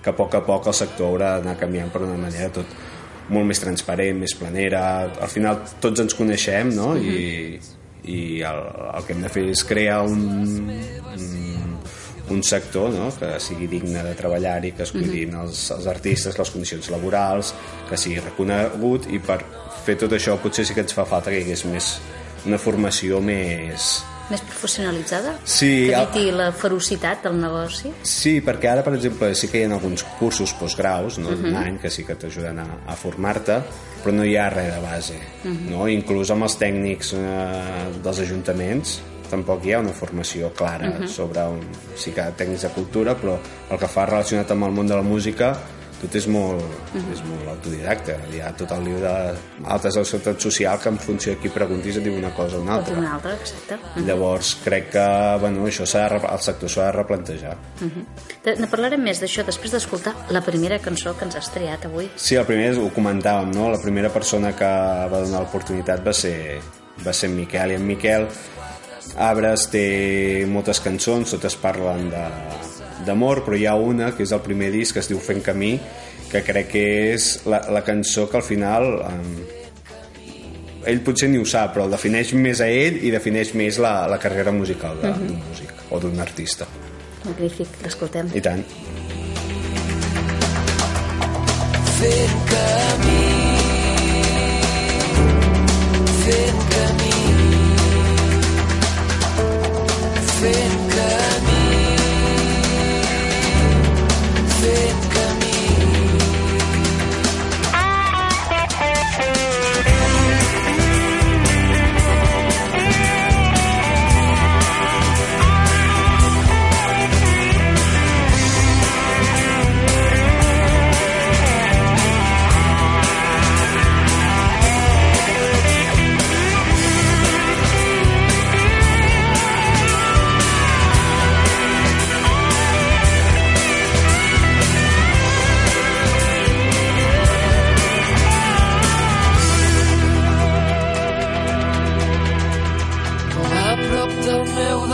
que 0.03 0.13
a 0.13 0.17
poc 0.17 0.39
a 0.39 0.43
poc 0.47 0.71
el 0.71 0.77
sector 0.79 1.11
haurà 1.11 1.37
d'anar 1.39 1.57
canviant 1.61 1.93
per 1.93 2.05
una 2.07 2.19
manera 2.21 2.53
tot 2.55 2.77
molt 3.29 3.49
més 3.49 3.61
transparent, 3.61 4.21
més 4.23 4.37
planera 4.39 4.83
al 5.09 5.33
final 5.33 5.65
tots 5.83 6.05
ens 6.05 6.15
coneixem 6.15 6.71
no? 6.77 6.95
I, 6.97 7.59
i 8.07 8.21
el, 8.47 8.63
el 8.93 9.07
que 9.07 9.17
hem 9.17 9.25
de 9.27 9.33
fer 9.35 9.49
és 9.51 9.65
crear 9.67 10.01
un, 10.07 10.23
un, 11.17 11.79
un 12.31 12.43
sector 12.47 12.93
no? 12.95 13.11
que 13.19 13.33
sigui 13.43 13.69
digne 13.71 14.03
de 14.07 14.15
treballar-hi, 14.19 14.73
que 14.79 14.87
es 14.87 14.93
cuidin 14.95 15.35
els, 15.43 15.69
els 15.75 15.87
artistes, 15.91 16.39
les 16.39 16.53
condicions 16.55 16.91
laborals, 16.95 17.53
que 17.91 17.99
sigui 18.01 18.23
reconegut 18.23 19.11
i 19.11 19.21
per 19.23 19.41
fer 19.87 19.99
tot 20.01 20.15
això 20.17 20.39
potser 20.43 20.67
sí 20.67 20.75
que 20.75 20.87
ens 20.87 20.95
fa 20.97 21.07
falta 21.07 21.31
que 21.31 21.41
hi 21.41 21.47
hagués 21.47 21.67
més, 21.71 21.97
una 22.47 22.59
formació 22.63 23.21
més, 23.23 23.97
més 24.31 24.43
professionalitzada? 24.43 25.37
Sí. 25.45 25.89
Que 25.89 25.99
eviti 26.01 26.31
la 26.35 26.51
ferocitat 26.53 27.27
del 27.27 27.39
negoci? 27.41 27.93
Sí, 28.03 28.41
perquè 28.45 28.71
ara, 28.73 28.85
per 28.87 28.95
exemple, 28.97 29.33
sí 29.39 29.51
que 29.53 29.61
hi 29.61 29.67
ha 29.67 29.73
alguns 29.77 30.05
cursos 30.21 30.55
postgraus, 30.59 31.19
no? 31.19 31.31
Uh 31.31 31.35
-huh. 31.35 31.49
un 31.51 31.57
any, 31.57 31.79
que 31.79 31.91
sí 31.91 32.05
que 32.05 32.15
t'ajuden 32.15 32.59
a, 32.59 32.69
a 32.87 32.97
formar-te, 32.97 33.61
però 34.03 34.13
no 34.13 34.25
hi 34.25 34.37
ha 34.37 34.51
res 34.51 34.75
de 34.75 34.81
base. 34.81 35.19
Uh 35.45 35.51
-huh. 35.51 35.71
no? 35.71 35.89
Inclús 35.89 36.31
amb 36.31 36.43
els 36.43 36.59
tècnics 36.59 37.13
eh, 37.13 38.01
dels 38.03 38.19
ajuntaments 38.19 39.01
tampoc 39.31 39.65
hi 39.65 39.73
ha 39.73 39.81
una 39.81 39.93
formació 39.93 40.53
clara 40.55 40.89
uh 40.89 40.95
-huh. 41.01 41.07
sobre 41.07 41.41
un, 41.43 41.61
sí 41.97 42.13
que 42.13 42.23
tècnics 42.23 42.63
de 42.63 42.69
cultura, 42.69 43.17
però 43.17 43.39
el 43.71 43.79
que 43.79 43.89
fa 43.89 44.07
relacionat 44.07 44.51
amb 44.51 44.65
el 44.65 44.71
món 44.71 44.87
de 44.87 44.95
la 44.95 45.03
música 45.03 45.57
tot 46.01 46.15
és 46.15 46.27
molt, 46.29 46.61
uh 46.61 47.01
-huh. 47.01 47.13
és 47.13 47.23
molt 47.25 47.49
autodidacte 47.49 48.17
hi 48.33 48.41
ha 48.41 48.53
tot 48.53 48.71
el 48.73 48.83
llibre 48.85 49.13
d'altes 49.59 49.95
de 49.95 50.05
seguretat 50.05 50.41
social 50.41 50.79
que 50.81 50.89
en 50.89 50.99
funció 50.99 51.33
de 51.33 51.39
qui 51.39 51.49
preguntis 51.49 51.97
et 51.97 52.05
diu 52.05 52.15
una 52.15 52.33
cosa 52.35 52.59
o 52.59 52.61
una 52.61 52.75
altra, 52.75 52.99
una 52.99 53.15
altra 53.15 53.33
exacte. 53.35 53.75
Uh 53.75 53.81
-huh. 53.81 54.07
llavors 54.07 54.57
crec 54.65 54.91
que 54.91 55.07
bueno, 55.41 55.67
això 55.67 55.85
de, 55.85 56.17
el 56.33 56.41
sector 56.41 56.69
s'ha 56.69 56.85
de 56.87 56.93
replantejar 56.93 57.57
uh 57.81 57.87
-huh. 57.87 58.59
ne 58.59 58.67
parlarem 58.67 59.03
més 59.03 59.23
d'això 59.23 59.45
després 59.45 59.71
d'escoltar 59.71 60.15
la 60.31 60.41
primera 60.41 60.79
cançó 60.79 61.17
que 61.17 61.25
ens 61.25 61.37
has 61.37 61.51
triat 61.51 61.85
avui 61.85 62.11
sí, 62.17 62.35
la 62.35 62.45
primera 62.45 62.79
ho 62.79 62.91
comentàvem 62.91 63.55
no? 63.55 63.71
la 63.71 63.81
primera 63.81 64.11
persona 64.11 64.55
que 64.55 64.65
va 65.13 65.21
donar 65.21 65.41
l'oportunitat 65.41 66.07
va 66.07 66.13
ser, 66.13 66.61
va 67.07 67.13
ser 67.13 67.31
en 67.31 67.37
Miquel 67.37 67.71
i 67.71 67.75
en 67.75 67.87
Miquel 67.87 68.29
Arbres 69.17 69.71
té 69.71 70.45
moltes 70.47 70.81
cançons 70.81 71.31
totes 71.31 71.57
parlen 71.57 72.11
de, 72.11 72.25
d'amor, 73.07 73.45
però 73.47 73.57
hi 73.57 73.67
ha 73.67 73.75
una 73.79 74.13
que 74.17 74.27
és 74.27 74.33
el 74.35 74.43
primer 74.45 74.73
disc 74.75 74.97
que 74.97 75.03
es 75.05 75.11
diu 75.11 75.21
Fent 75.23 75.43
Camí, 75.45 75.77
que 76.31 76.43
crec 76.45 76.73
que 76.75 76.87
és 77.15 77.31
la, 77.47 77.63
la 77.73 77.85
cançó 77.87 78.29
que 78.31 78.43
al 78.43 78.47
final... 78.47 78.91
Eh, 79.07 79.63
ell 80.87 81.01
potser 81.03 81.27
ni 81.33 81.39
ho 81.43 81.47
sap, 81.49 81.73
però 81.75 81.87
el 81.89 81.95
defineix 81.97 82.31
més 82.39 82.61
a 82.63 82.69
ell 82.71 83.01
i 83.03 83.11
defineix 83.11 83.55
més 83.59 83.81
la, 83.83 84.07
la 84.07 84.21
carrera 84.23 84.53
musical 84.55 84.95
mhm. 85.01 85.03
d'un 85.03 85.35
uh 85.37 85.41
-huh. 85.41 85.49
músic 85.49 85.73
o 85.91 85.99
d'un 86.01 86.21
artista. 86.21 86.67
Magnífic, 87.25 87.69
l'escoltem. 87.83 88.31
I 88.35 88.41
tant. 88.41 88.65
Fent 91.97 92.39
camí 92.51 93.23
Fent 96.25 96.61
camí 96.75 97.15
Fent 100.37 100.71
camí 100.75 100.86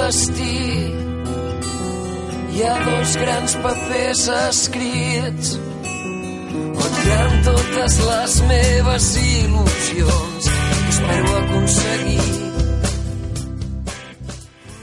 vestir. 0.02 0.90
Hi 2.52 2.62
ha 2.66 2.75
dos 2.85 3.16
grans 3.16 3.54
papers 3.64 4.23
escrits 4.42 5.56
on 6.82 6.97
hi 7.00 7.12
ha 7.14 7.25
totes 7.47 7.99
les 8.09 8.38
meves 8.50 9.11
il·lusions 9.23 10.49
que 10.52 10.88
espero 10.92 11.37
aconseguir. 11.40 12.30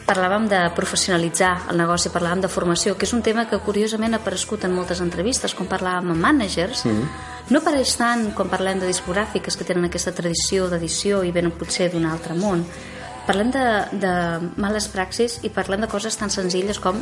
Parlàvem 0.09 0.47
de 0.49 0.59
professionalitzar 0.73 1.51
el 1.69 1.77
negoci, 1.77 2.09
parlàvem 2.09 2.39
de 2.41 2.49
formació, 2.49 2.95
que 2.97 3.05
és 3.05 3.13
un 3.13 3.21
tema 3.21 3.45
que 3.45 3.59
curiosament 3.61 4.15
ha 4.15 4.21
aparegut 4.23 4.63
en 4.65 4.73
moltes 4.73 5.03
entrevistes, 5.05 5.53
quan 5.53 5.69
parlàvem 5.69 6.15
amb 6.15 6.23
managers. 6.23 6.85
Mm 6.85 6.95
-hmm. 6.95 7.27
No 7.49 7.59
apareix 7.59 7.95
tant 7.97 8.31
quan 8.33 8.49
parlem 8.49 8.79
de 8.79 8.87
discogràfiques 8.87 9.57
que 9.57 9.63
tenen 9.63 9.85
aquesta 9.85 10.11
tradició 10.11 10.69
d'edició 10.69 11.23
i 11.23 11.31
venen 11.31 11.51
potser 11.51 11.91
d'un 11.91 12.05
altre 12.05 12.33
món. 12.33 12.65
Parlem 13.29 13.53
de, 13.53 13.65
de 14.01 14.13
males 14.57 14.89
praxis 14.89 15.37
i 15.45 15.53
parlem 15.53 15.85
de 15.85 15.91
coses 15.91 16.17
tan 16.17 16.33
senzilles 16.33 16.81
com 16.81 16.97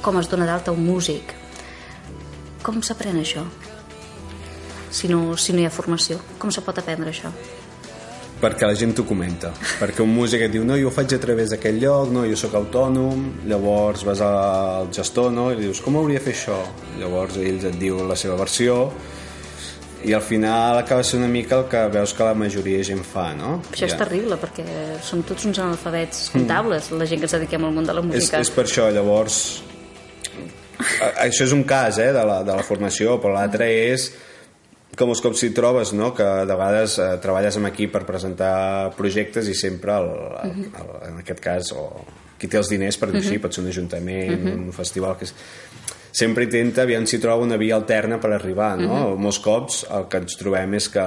com 0.00 0.18
es 0.20 0.28
dona 0.30 0.46
d'alta 0.48 0.72
un 0.72 0.84
músic. 0.86 1.34
Com 2.64 2.80
s'aprèn 2.82 3.20
això? 3.20 3.44
Si 4.90 5.10
no, 5.10 5.36
si 5.36 5.52
no 5.52 5.62
hi 5.62 5.66
ha 5.68 5.72
formació, 5.74 6.18
com 6.40 6.52
se 6.54 6.64
pot 6.64 6.82
aprendre 6.82 7.12
això? 7.12 7.32
perquè 8.36 8.66
la 8.68 8.76
gent 8.76 8.90
t'ho 8.92 9.06
comenta 9.08 9.48
perquè 9.80 10.02
un 10.04 10.10
músic 10.12 10.42
et 10.44 10.50
diu, 10.52 10.64
no, 10.68 10.74
jo 10.76 10.90
ho 10.90 10.92
faig 10.92 11.14
a 11.16 11.18
través 11.22 11.54
d'aquell 11.54 11.78
lloc 11.80 12.10
no, 12.12 12.26
jo 12.28 12.36
sóc 12.36 12.52
autònom 12.58 13.22
llavors 13.48 14.02
vas 14.04 14.20
al 14.20 14.90
gestor 14.92 15.30
no? 15.32 15.46
i 15.54 15.56
dius, 15.56 15.80
com 15.80 15.96
hauria 15.96 16.20
de 16.20 16.24
fer 16.26 16.34
això? 16.36 16.58
llavors 17.00 17.38
ells 17.40 17.64
et 17.70 17.78
diu 17.80 18.02
la 18.04 18.18
seva 18.20 18.36
versió 18.36 18.90
i 20.06 20.14
al 20.14 20.22
final 20.22 20.78
acaba 20.78 21.02
sent 21.02 21.22
una 21.24 21.30
mica 21.32 21.56
el 21.58 21.64
que 21.70 21.80
veus 21.90 22.12
que 22.14 22.24
la 22.24 22.34
majoria 22.38 22.78
de 22.78 22.84
gent 22.86 23.02
fa, 23.04 23.32
no? 23.34 23.56
Això 23.72 23.84
ja. 23.84 23.92
és 23.92 23.96
terrible, 23.98 24.38
perquè 24.38 24.66
som 25.02 25.24
tots 25.26 25.48
uns 25.50 25.58
analfabets 25.58 26.28
comptables, 26.34 26.92
mm. 26.92 27.00
la 27.00 27.08
gent 27.10 27.22
que 27.22 27.26
ens 27.26 27.34
dediquem 27.38 27.66
al 27.66 27.74
món 27.74 27.88
de 27.88 27.96
la 27.96 28.04
música. 28.06 28.38
És, 28.38 28.50
és 28.50 28.54
per 28.54 28.68
això, 28.68 28.86
llavors 28.94 29.40
això 31.24 31.46
és 31.46 31.52
un 31.56 31.64
cas 31.68 31.98
eh, 31.98 32.12
de, 32.14 32.22
la, 32.28 32.40
de 32.46 32.54
la 32.54 32.64
formació, 32.66 33.16
però 33.22 33.34
l'altre 33.34 33.68
és 33.90 34.10
com 34.96 35.10
els 35.12 35.20
cops 35.20 35.42
si 35.42 35.50
trobes, 35.56 35.92
no? 35.92 36.12
que 36.16 36.26
de 36.48 36.56
vegades 36.56 36.98
eh, 37.02 37.08
treballes 37.22 37.58
amb 37.58 37.68
equip 37.68 37.92
per 37.96 38.04
presentar 38.08 38.94
projectes 38.96 39.50
i 39.52 39.56
sempre, 39.58 39.98
el, 39.98 40.12
el, 40.44 40.54
mhm. 40.54 40.70
el, 40.80 40.94
en 41.10 41.18
aquest 41.24 41.42
cas, 41.44 41.72
o 41.76 41.90
qui 42.36 42.48
té 42.52 42.60
els 42.60 42.70
diners, 42.72 42.98
per 43.00 43.10
dir 43.10 43.18
uh 43.18 43.20
-huh. 43.20 43.26
així, 43.26 43.36
mhm. 43.36 43.42
pot 43.42 43.54
ser 43.54 43.64
un 43.64 43.70
ajuntament, 43.70 44.30
uh 44.30 44.36
mhm. 44.38 44.48
-huh. 44.48 44.66
un 44.66 44.72
festival, 44.72 45.16
que 45.16 45.24
és, 45.24 45.34
sempre 46.16 46.44
intenta 46.44 46.82
aviam 46.82 47.04
si 47.04 47.18
troba 47.20 47.44
una 47.44 47.58
via 47.60 47.76
alterna 47.76 48.16
per 48.16 48.30
arribar, 48.32 48.78
no? 48.80 48.88
Uh 48.88 49.12
-huh. 49.12 49.18
Molts 49.20 49.38
cops 49.38 49.84
el 49.90 50.08
que 50.08 50.16
ens 50.16 50.36
trobem 50.36 50.74
és 50.74 50.88
que 50.88 51.04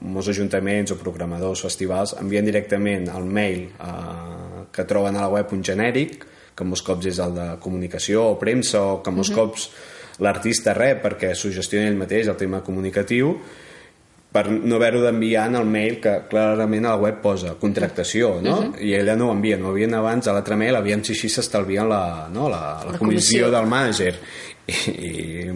molts 0.00 0.28
ajuntaments 0.28 0.90
o 0.90 0.96
programadors, 0.96 1.62
festivals, 1.62 2.16
envien 2.20 2.44
directament 2.44 3.08
el 3.08 3.24
mail 3.24 3.60
eh, 3.78 4.66
que 4.72 4.84
troben 4.84 5.16
a 5.16 5.20
la 5.20 5.28
web 5.28 5.52
un 5.52 5.62
genèric, 5.62 6.26
que 6.56 6.64
molts 6.64 6.82
cops 6.82 7.06
és 7.06 7.18
el 7.18 7.34
de 7.34 7.56
comunicació 7.60 8.32
o 8.32 8.38
premsa 8.38 8.82
o 8.82 9.02
que 9.02 9.10
molts 9.10 9.30
uh. 9.30 9.34
-huh. 9.34 9.38
cops 9.38 9.70
l'artista 10.18 10.74
rep 10.74 11.04
perquè 11.04 11.34
s'ho 11.34 11.50
gestiona 11.50 11.86
ell 11.86 11.96
mateix 11.96 12.26
el 12.26 12.36
tema 12.36 12.60
comunicatiu 12.60 13.38
per 14.32 14.44
no 14.50 14.76
haver-ho 14.76 15.00
d'enviar 15.00 15.46
en 15.48 15.56
el 15.56 15.64
mail 15.66 15.96
que 16.02 16.14
clarament 16.28 16.84
a 16.84 16.92
la 16.96 17.00
web 17.00 17.22
posa 17.24 17.54
contractació, 17.60 18.40
no? 18.42 18.58
Uh. 18.58 18.64
-huh. 18.64 18.82
I 18.84 18.94
ella 18.94 19.16
no 19.16 19.28
ho 19.28 19.32
envia, 19.32 19.56
no 19.56 19.68
ho 19.68 19.70
havien 19.70 19.94
abans 19.94 20.26
a 20.26 20.32
l'altre 20.32 20.56
mail, 20.56 20.76
aviam 20.76 21.02
si 21.02 21.12
així 21.12 21.28
s'estalvien 21.28 21.88
la, 21.88 22.28
no? 22.32 22.48
la, 22.48 22.84
la, 22.84 22.92
la 22.92 22.98
comissió, 22.98 23.46
comissió 23.46 23.50
del 23.50 23.66
mànager. 23.66 24.14
I, 24.66 24.72
I 25.08 25.52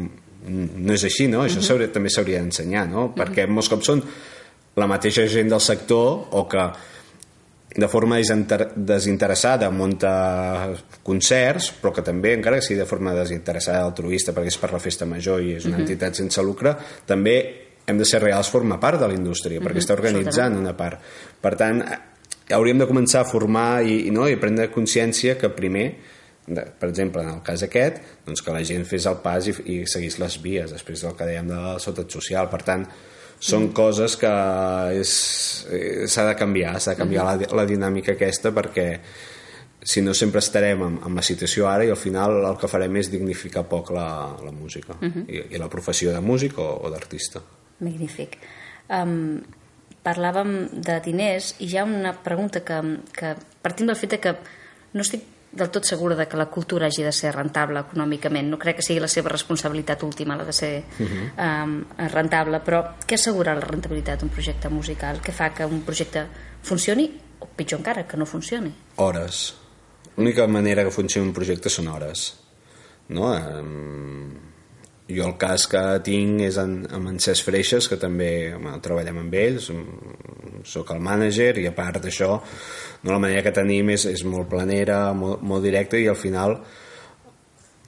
no 0.49 0.93
és 0.93 1.05
així, 1.05 1.29
no? 1.29 1.45
Això 1.45 1.59
uh. 1.59 1.79
-huh. 1.79 1.91
també 1.93 2.09
s'hauria 2.09 2.41
d'ensenyar, 2.41 2.89
no? 2.89 3.05
Uh 3.05 3.11
-huh. 3.11 3.15
Perquè 3.15 3.47
molts 3.47 3.69
cops 3.69 3.87
són 3.87 4.03
la 4.77 4.87
mateixa 4.87 5.27
gent 5.27 5.49
del 5.49 5.61
sector 5.61 6.29
o 6.31 6.49
que 6.49 6.71
de 7.75 7.89
forma 7.89 8.19
desinteressada 8.77 9.71
munta 9.71 10.75
concerts, 11.03 11.73
però 11.81 11.93
que 11.93 12.03
també, 12.03 12.35
encara 12.35 12.57
que 12.57 12.63
sigui 12.63 12.81
de 12.81 12.87
forma 12.87 13.15
desinteressada 13.15 13.83
altruista, 13.83 14.33
perquè 14.33 14.47
és 14.47 14.59
per 14.59 14.73
la 14.73 14.79
festa 14.79 15.07
major 15.07 15.41
i 15.43 15.55
és 15.55 15.65
una 15.65 15.77
uh. 15.77 15.79
-huh. 15.79 15.83
entitat 15.83 16.15
sense 16.15 16.43
lucre, 16.43 16.77
també 17.07 17.72
hem 17.87 17.99
de 17.99 18.07
ser 18.09 18.23
reals, 18.23 18.51
forma 18.51 18.79
part 18.81 19.01
de 19.01 19.11
la 19.11 19.17
indústria, 19.17 19.61
perquè 19.61 19.81
mhm. 19.81 19.85
està 19.85 19.97
organitzant 19.99 20.59
una 20.59 20.77
part. 20.79 21.03
Per 21.43 21.55
tant, 21.59 21.83
hauríem 22.53 22.83
de 22.83 22.89
començar 22.89 23.23
a 23.23 23.29
formar 23.29 23.83
i, 23.83 24.07
i, 24.09 24.11
no, 24.15 24.29
i 24.29 24.39
prendre 24.41 24.71
consciència 24.75 25.39
que 25.41 25.51
primer 25.55 25.87
de, 26.47 26.65
per 26.79 26.89
exemple, 26.89 27.23
en 27.23 27.37
el 27.37 27.43
cas 27.47 27.63
aquest, 27.63 28.01
doncs 28.27 28.43
que 28.43 28.55
la 28.55 28.63
gent 28.67 28.85
fes 28.89 29.07
el 29.07 29.21
pas 29.23 29.47
i, 29.47 29.55
i 29.71 29.77
seguís 29.87 30.19
les 30.19 30.39
vies, 30.43 30.73
després 30.75 31.05
del 31.05 31.15
que 31.19 31.29
dèiem 31.29 31.51
de 31.51 31.59
la 31.59 31.77
societat 31.79 32.17
social. 32.19 32.49
Per 32.51 32.63
tant, 32.67 32.87
són 33.43 33.69
mm. 33.69 33.75
coses 33.77 34.17
que 34.19 34.33
eh, 34.95 35.05
s'ha 36.11 36.27
de 36.29 36.35
canviar, 36.39 36.77
s'ha 36.81 36.95
de 36.97 37.01
canviar 37.03 37.27
mm. 37.27 37.47
la, 37.47 37.63
la 37.63 37.69
dinàmica 37.69 38.17
aquesta 38.17 38.53
perquè 38.55 38.89
si 39.83 40.03
no 40.03 40.15
sempre 40.15 40.39
estarem 40.39 40.83
amb, 40.87 41.01
amb 41.09 41.19
la 41.19 41.25
situació 41.27 41.67
ara 41.67 41.87
i 41.87 41.91
al 41.91 41.99
final 41.99 42.37
el 42.39 42.59
que 42.59 42.71
farem 42.71 43.01
és 43.01 43.11
dignificar 43.11 43.65
poc 43.67 43.91
la, 43.95 44.07
la 44.45 44.53
música 44.55 44.95
uh 44.95 45.09
-huh. 45.09 45.25
I, 45.27 45.57
i 45.57 45.59
la 45.59 45.69
professió 45.69 46.13
de 46.13 46.21
músic 46.21 46.59
o, 46.59 46.69
o 46.87 46.91
d'artista. 46.91 47.43
Magnífic. 47.83 48.39
Um, 48.89 49.43
parlàvem 50.03 50.55
de 50.73 50.99
diners 51.05 51.55
i 51.61 51.69
hi 51.71 51.79
ha 51.79 51.85
una 51.87 52.15
pregunta 52.25 52.65
que, 52.67 52.81
que 53.15 53.37
partim 53.63 53.87
del 53.87 53.99
fet 53.99 54.19
que 54.23 54.35
no 54.93 55.05
estic 55.07 55.29
del 55.53 55.69
tot 55.69 55.85
segura 55.85 56.17
de 56.17 56.27
que 56.27 56.37
la 56.37 56.49
cultura 56.49 56.87
hagi 56.87 57.03
de 57.05 57.13
ser 57.13 57.35
rentable 57.35 57.83
econòmicament. 57.85 58.49
No 58.49 58.59
crec 58.59 58.79
que 58.81 58.87
sigui 58.87 59.03
la 59.05 59.09
seva 59.09 59.29
responsabilitat 59.29 60.03
última, 60.03 60.37
la 60.37 60.47
de 60.49 60.53
ser 60.53 60.73
uh 60.83 61.07
-huh. 61.07 61.65
um, 61.65 61.85
rentable, 62.09 62.61
però 62.65 62.97
què 63.07 63.15
assegura 63.15 63.55
la 63.55 63.61
rentabilitat 63.61 64.21
d'un 64.21 64.31
projecte 64.31 64.69
musical? 64.69 65.21
Què 65.21 65.33
fa 65.33 65.53
que 65.53 65.67
un 65.67 65.83
projecte 65.83 66.27
funcioni 66.63 67.21
o 67.39 67.47
pitjor 67.47 67.81
encara, 67.81 68.07
que 68.07 68.17
no 68.17 68.27
funcioni? 68.27 68.73
Hores. 68.97 69.55
L'única 70.17 70.47
manera 70.47 70.85
que 70.85 70.91
funcioni 70.91 71.29
un 71.29 71.35
projecte 71.35 71.69
són 71.69 71.89
hores. 71.89 72.39
No? 73.09 73.33
Um, 73.33 74.52
jo 75.11 75.27
el 75.27 75.35
cas 75.41 75.67
que 75.71 75.83
tinc 76.07 76.45
és 76.47 76.59
en, 76.61 76.77
amb 76.95 77.11
en 77.11 77.19
Cesc 77.23 77.49
Freixes, 77.49 77.89
que 77.91 77.99
també 78.01 78.53
bueno, 78.55 78.79
treballem 78.85 79.19
amb 79.25 79.35
ells, 79.35 79.71
sóc 80.69 80.93
el 80.95 81.03
mànager 81.03 81.57
i 81.59 81.67
a 81.67 81.75
part 81.75 81.99
d'això 82.03 82.31
no, 82.37 83.11
la 83.11 83.19
manera 83.19 83.43
que 83.43 83.55
tenim 83.55 83.91
és, 83.97 84.07
és 84.07 84.23
molt 84.29 84.49
planera, 84.51 85.09
molt, 85.17 85.43
molt 85.43 85.65
directa 85.67 85.99
i 85.99 86.07
al 86.11 86.19
final 86.19 86.59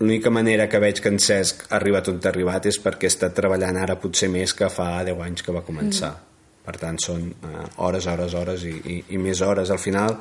l'única 0.00 0.30
manera 0.30 0.66
que 0.68 0.80
veig 0.82 1.00
que 1.00 1.12
en 1.12 1.20
Cesc 1.22 1.68
ha 1.68 1.76
arribat 1.78 2.10
on 2.10 2.18
ha 2.18 2.30
arribat 2.32 2.66
és 2.66 2.80
perquè 2.82 3.08
està 3.10 3.30
treballant 3.34 3.78
ara 3.78 3.98
potser 4.00 4.28
més 4.28 4.54
que 4.58 4.68
fa 4.72 4.88
10 5.06 5.22
anys 5.22 5.44
que 5.46 5.54
va 5.54 5.62
començar. 5.66 6.10
Mm. 6.10 6.32
Per 6.64 6.74
tant, 6.80 6.98
són 6.98 7.28
uh, 7.30 7.66
hores, 7.84 8.08
hores, 8.08 8.34
hores 8.34 8.64
i, 8.64 8.72
i, 8.72 8.96
i 9.14 9.18
més 9.20 9.42
hores. 9.44 9.70
Al 9.70 9.78
final, 9.78 10.16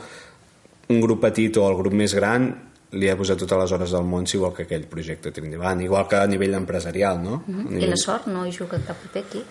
un 0.92 1.02
grup 1.02 1.22
petit 1.24 1.58
o 1.58 1.66
el 1.70 1.78
grup 1.80 1.96
més 1.96 2.14
gran 2.14 2.50
li 2.94 3.10
ha 3.10 3.18
posat 3.18 3.40
totes 3.42 3.58
les 3.58 3.72
hores 3.72 3.92
del 3.92 4.04
món 4.06 4.26
si 4.30 4.38
vol 4.38 4.54
que 4.54 4.64
aquell 4.68 4.86
projecte 4.90 5.32
tiri 5.32 5.48
endavant, 5.50 5.82
igual 5.82 6.08
que 6.08 6.16
a 6.16 6.28
nivell 6.28 6.54
empresarial, 6.54 7.22
no? 7.22 7.44
Mm 7.46 7.54
-hmm. 7.54 7.70
nivell... 7.70 7.88
I 7.90 7.90
la 7.90 7.98
sort 7.98 8.28
no 8.28 8.46
hi 8.46 8.52
juga 8.52 8.80
cap 8.88 8.98
paper 9.02 9.24
aquí? 9.24 9.44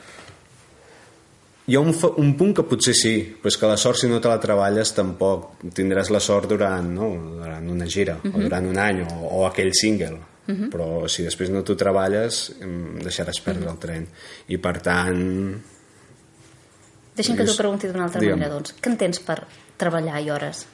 hi 1.65 1.77
ha 1.77 1.81
un, 1.81 1.95
un 2.17 2.35
punt 2.37 2.57
que 2.59 2.65
potser 2.67 2.95
sí, 2.97 3.15
però 3.39 3.51
és 3.53 3.57
que 3.59 3.69
la 3.71 3.77
sort 3.79 4.01
si 4.01 4.09
no 4.11 4.19
te 4.21 4.31
la 4.31 4.41
treballes 4.43 4.91
tampoc 4.97 5.63
tindràs 5.77 6.11
la 6.11 6.21
sort 6.21 6.51
durant, 6.51 6.89
no, 6.91 7.13
durant 7.39 7.69
una 7.71 7.87
gira 7.87 8.17
uh 8.17 8.23
-huh. 8.23 8.35
o 8.35 8.37
mhm. 8.39 8.43
durant 8.43 8.67
un 8.67 8.79
any 8.79 9.03
o, 9.03 9.29
o 9.39 9.47
aquell 9.47 9.71
single 9.73 10.19
mhm. 10.47 10.57
-huh. 10.57 10.71
però 10.71 11.09
si 11.09 11.23
després 11.23 11.51
no 11.51 11.63
t'ho 11.63 11.77
treballes 11.77 12.53
deixaràs 13.05 13.41
perdre 13.45 13.65
uh 13.65 13.69
-huh. 13.69 13.73
el 13.73 13.79
tren 13.79 14.07
i 14.49 14.59
per 14.59 14.81
tant 14.81 15.63
Deixa'm 17.15 17.37
que 17.37 17.45
t'ho 17.45 17.57
pregunti 17.57 17.87
d'una 17.87 18.05
altra 18.05 18.21
Digue'm. 18.21 18.39
manera 18.39 18.55
doncs. 18.55 18.75
què 18.81 18.91
entens 18.91 19.21
per 19.21 19.47
treballar 19.77 20.21
i 20.21 20.31
hores? 20.31 20.67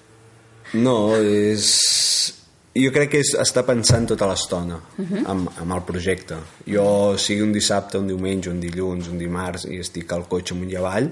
No, 0.72 1.16
és 1.16 2.34
jo 2.75 2.92
crec 2.92 3.10
que 3.10 3.20
és 3.25 3.34
estar 3.40 3.64
pensant 3.66 4.06
tota 4.08 4.26
l'estona 4.26 4.76
uh 4.76 5.04
-huh. 5.04 5.25
amb, 5.26 5.50
amb 5.60 5.72
el 5.72 5.82
projecte 5.82 6.37
jo 6.66 7.16
sigui 7.16 7.42
un 7.42 7.52
dissabte, 7.52 7.98
un 7.98 8.06
diumenge, 8.06 8.50
un 8.50 8.60
dilluns 8.60 9.08
un 9.08 9.18
dimarts 9.18 9.64
i 9.64 9.78
estic 9.78 10.12
al 10.12 10.28
cotxe 10.28 10.54
amunt 10.54 10.70
i 10.70 10.76
avall 10.76 11.10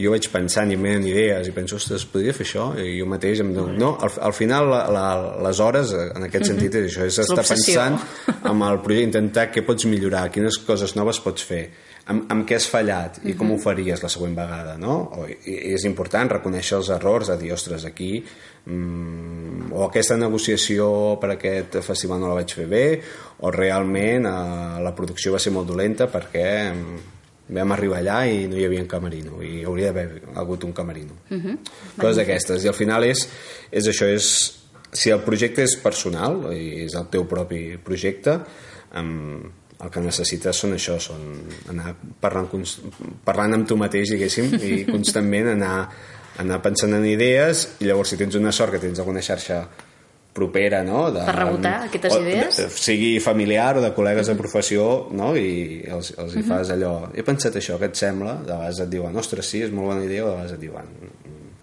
jo 0.00 0.10
vaig 0.10 0.26
pensant 0.32 0.72
i 0.74 0.78
m'hen 0.80 1.04
idees 1.06 1.48
i 1.48 1.54
penso, 1.54 1.78
ostres, 1.78 2.06
podria 2.10 2.34
fer 2.34 2.46
això? 2.46 2.66
I 2.80 2.96
jo 2.98 3.06
mateix 3.10 3.44
em 3.44 3.52
dono... 3.54 3.76
no, 3.78 3.90
al, 4.02 4.10
al 4.28 4.34
final 4.34 4.68
la, 4.72 4.82
la, 4.90 5.06
les 5.46 5.60
hores 5.62 5.94
en 5.94 6.26
aquest 6.26 6.50
sentit 6.50 6.80
és 6.80 6.88
això 6.90 7.06
és 7.06 7.20
estar 7.22 7.44
pensant 7.46 7.98
amb 8.50 8.66
el 8.66 8.80
projecte 8.82 9.12
intentar 9.12 9.48
què 9.54 9.62
pots 9.66 9.86
millorar, 9.90 10.26
quines 10.34 10.58
coses 10.66 10.96
noves 10.98 11.22
pots 11.22 11.46
fer 11.46 11.62
amb, 12.10 12.26
amb 12.32 12.44
què 12.48 12.58
has 12.58 12.66
fallat 12.68 13.22
i 13.28 13.36
com 13.38 13.54
ho 13.54 13.60
faries 13.60 14.02
la 14.02 14.10
següent 14.12 14.34
vegada 14.36 14.74
no? 14.80 14.98
o, 15.20 15.28
i, 15.30 15.56
és 15.76 15.86
important 15.88 16.34
reconèixer 16.36 16.78
els 16.80 16.90
errors 16.96 17.30
de 17.32 17.38
dir, 17.40 17.54
ostres, 17.54 17.86
aquí 17.88 18.12
mm, 18.18 19.70
o 19.72 19.86
aquesta 19.86 20.18
negociació 20.20 20.90
per 21.22 21.34
aquest 21.36 21.78
festival 21.86 22.20
no 22.20 22.32
la 22.32 22.42
vaig 22.42 22.58
fer 22.58 22.68
bé 22.70 22.86
o 23.40 23.54
realment 23.54 24.28
eh, 24.28 24.36
la 24.84 24.94
producció 24.96 25.34
va 25.36 25.42
ser 25.42 25.54
molt 25.54 25.70
dolenta 25.70 26.10
perquè 26.12 26.48
mm, 26.72 27.10
vam 27.48 27.72
arribar 27.72 27.98
allà 28.00 28.24
i 28.26 28.46
no 28.48 28.56
hi 28.56 28.64
havia 28.64 28.80
un 28.80 28.88
camerino 28.88 29.42
i 29.44 29.64
hauria 29.64 29.92
d'haver 29.92 30.22
hagut 30.34 30.64
un 30.64 30.72
camerino. 30.72 31.12
Uh 31.30 31.36
-huh. 31.38 31.58
coses 31.96 32.16
d'aquestes. 32.16 32.64
I 32.64 32.68
al 32.68 32.74
final 32.74 33.04
és, 33.04 33.28
és 33.70 33.86
això 33.86 34.06
és, 34.06 34.54
si 34.92 35.10
el 35.10 35.20
projecte 35.20 35.62
és 35.62 35.76
personal 35.76 36.52
i 36.52 36.84
és 36.84 36.94
el 36.94 37.08
teu 37.10 37.26
propi 37.26 37.76
projecte 37.82 38.40
amb, 38.92 39.52
el 39.82 39.90
que 39.90 40.00
necessites 40.00 40.56
són 40.56 40.76
això, 40.76 40.98
són 41.02 41.22
anar 41.72 41.94
parlant, 42.20 42.48
parlant 43.24 43.56
amb 43.56 43.68
tu 43.68 43.76
mateix, 43.76 44.14
diguéssim, 44.14 44.54
i 44.62 44.84
constantment 44.94 45.50
anar, 45.54 45.88
anar 46.42 46.60
pensant 46.62 46.94
en 46.94 47.06
idees, 47.08 47.66
i 47.80 47.88
llavors 47.90 48.14
si 48.14 48.20
tens 48.20 48.38
una 48.38 48.52
sort 48.52 48.72
que 48.74 48.82
tens 48.82 49.02
alguna 49.02 49.22
xarxa 49.24 49.64
propera, 50.34 50.82
no? 50.86 51.06
De, 51.14 51.22
Per 51.24 51.36
rebotar 51.36 51.74
aquestes 51.86 52.16
o, 52.16 52.20
idees? 52.22 52.58
De, 52.58 52.68
sigui 52.82 53.12
familiar 53.22 53.76
o 53.78 53.84
de 53.84 53.92
col·legues 53.96 54.30
de 54.30 54.34
professió, 54.38 54.88
no? 55.14 55.32
I 55.38 55.84
els, 55.94 56.14
els 56.18 56.34
hi 56.36 56.42
fas 56.46 56.74
allò... 56.74 56.94
He 57.14 57.22
pensat 57.26 57.60
això, 57.60 57.78
què 57.80 57.92
et 57.92 58.00
sembla? 58.00 58.40
De 58.42 58.52
vegades 58.52 58.82
et 58.84 58.90
diuen, 58.90 59.14
ostres, 59.22 59.46
sí, 59.48 59.62
és 59.64 59.74
molt 59.74 59.94
bona 59.94 60.02
idea, 60.04 60.26
o 60.26 60.32
de 60.32 60.34
vegades 60.34 60.56
et 60.58 60.64
diuen, 60.66 60.90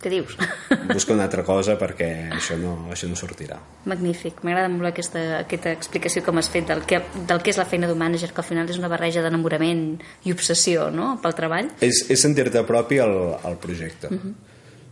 Què 0.01 0.10
dius? 0.10 0.34
busca 0.96 1.13
una 1.13 1.28
altra 1.28 1.44
cosa 1.46 1.75
perquè 1.78 2.08
això 2.34 2.56
no, 2.58 2.74
això 2.94 3.06
no 3.10 3.18
sortirà. 3.20 3.60
Magnífic, 3.90 4.40
m'agrada 4.46 4.72
molt 4.74 4.90
aquesta, 4.90 5.22
aquesta 5.44 5.74
explicació 5.78 6.24
que 6.25 6.34
m'has 6.34 6.50
fet 6.50 6.72
del 6.72 6.82
que, 6.90 7.04
del 7.30 7.44
que 7.46 7.54
és 7.54 7.60
la 7.62 7.68
feina 7.70 7.90
d'un 7.90 8.00
mànager, 8.01 8.32
que 8.34 8.42
al 8.42 8.48
final 8.48 8.72
és 8.72 8.80
una 8.82 8.90
barreja 8.90 9.22
d'enamorament 9.22 9.84
i 10.25 10.34
obsessió 10.34 10.90
no? 10.94 11.13
pel 11.22 11.38
treball. 11.38 11.70
És, 11.86 12.08
és 12.10 12.25
sentir-te 12.25 12.66
propi 12.66 12.98
al, 13.04 13.13
al 13.46 13.60
projecte. 13.62 14.10
Uh 14.10 14.18
-huh. 14.18 14.34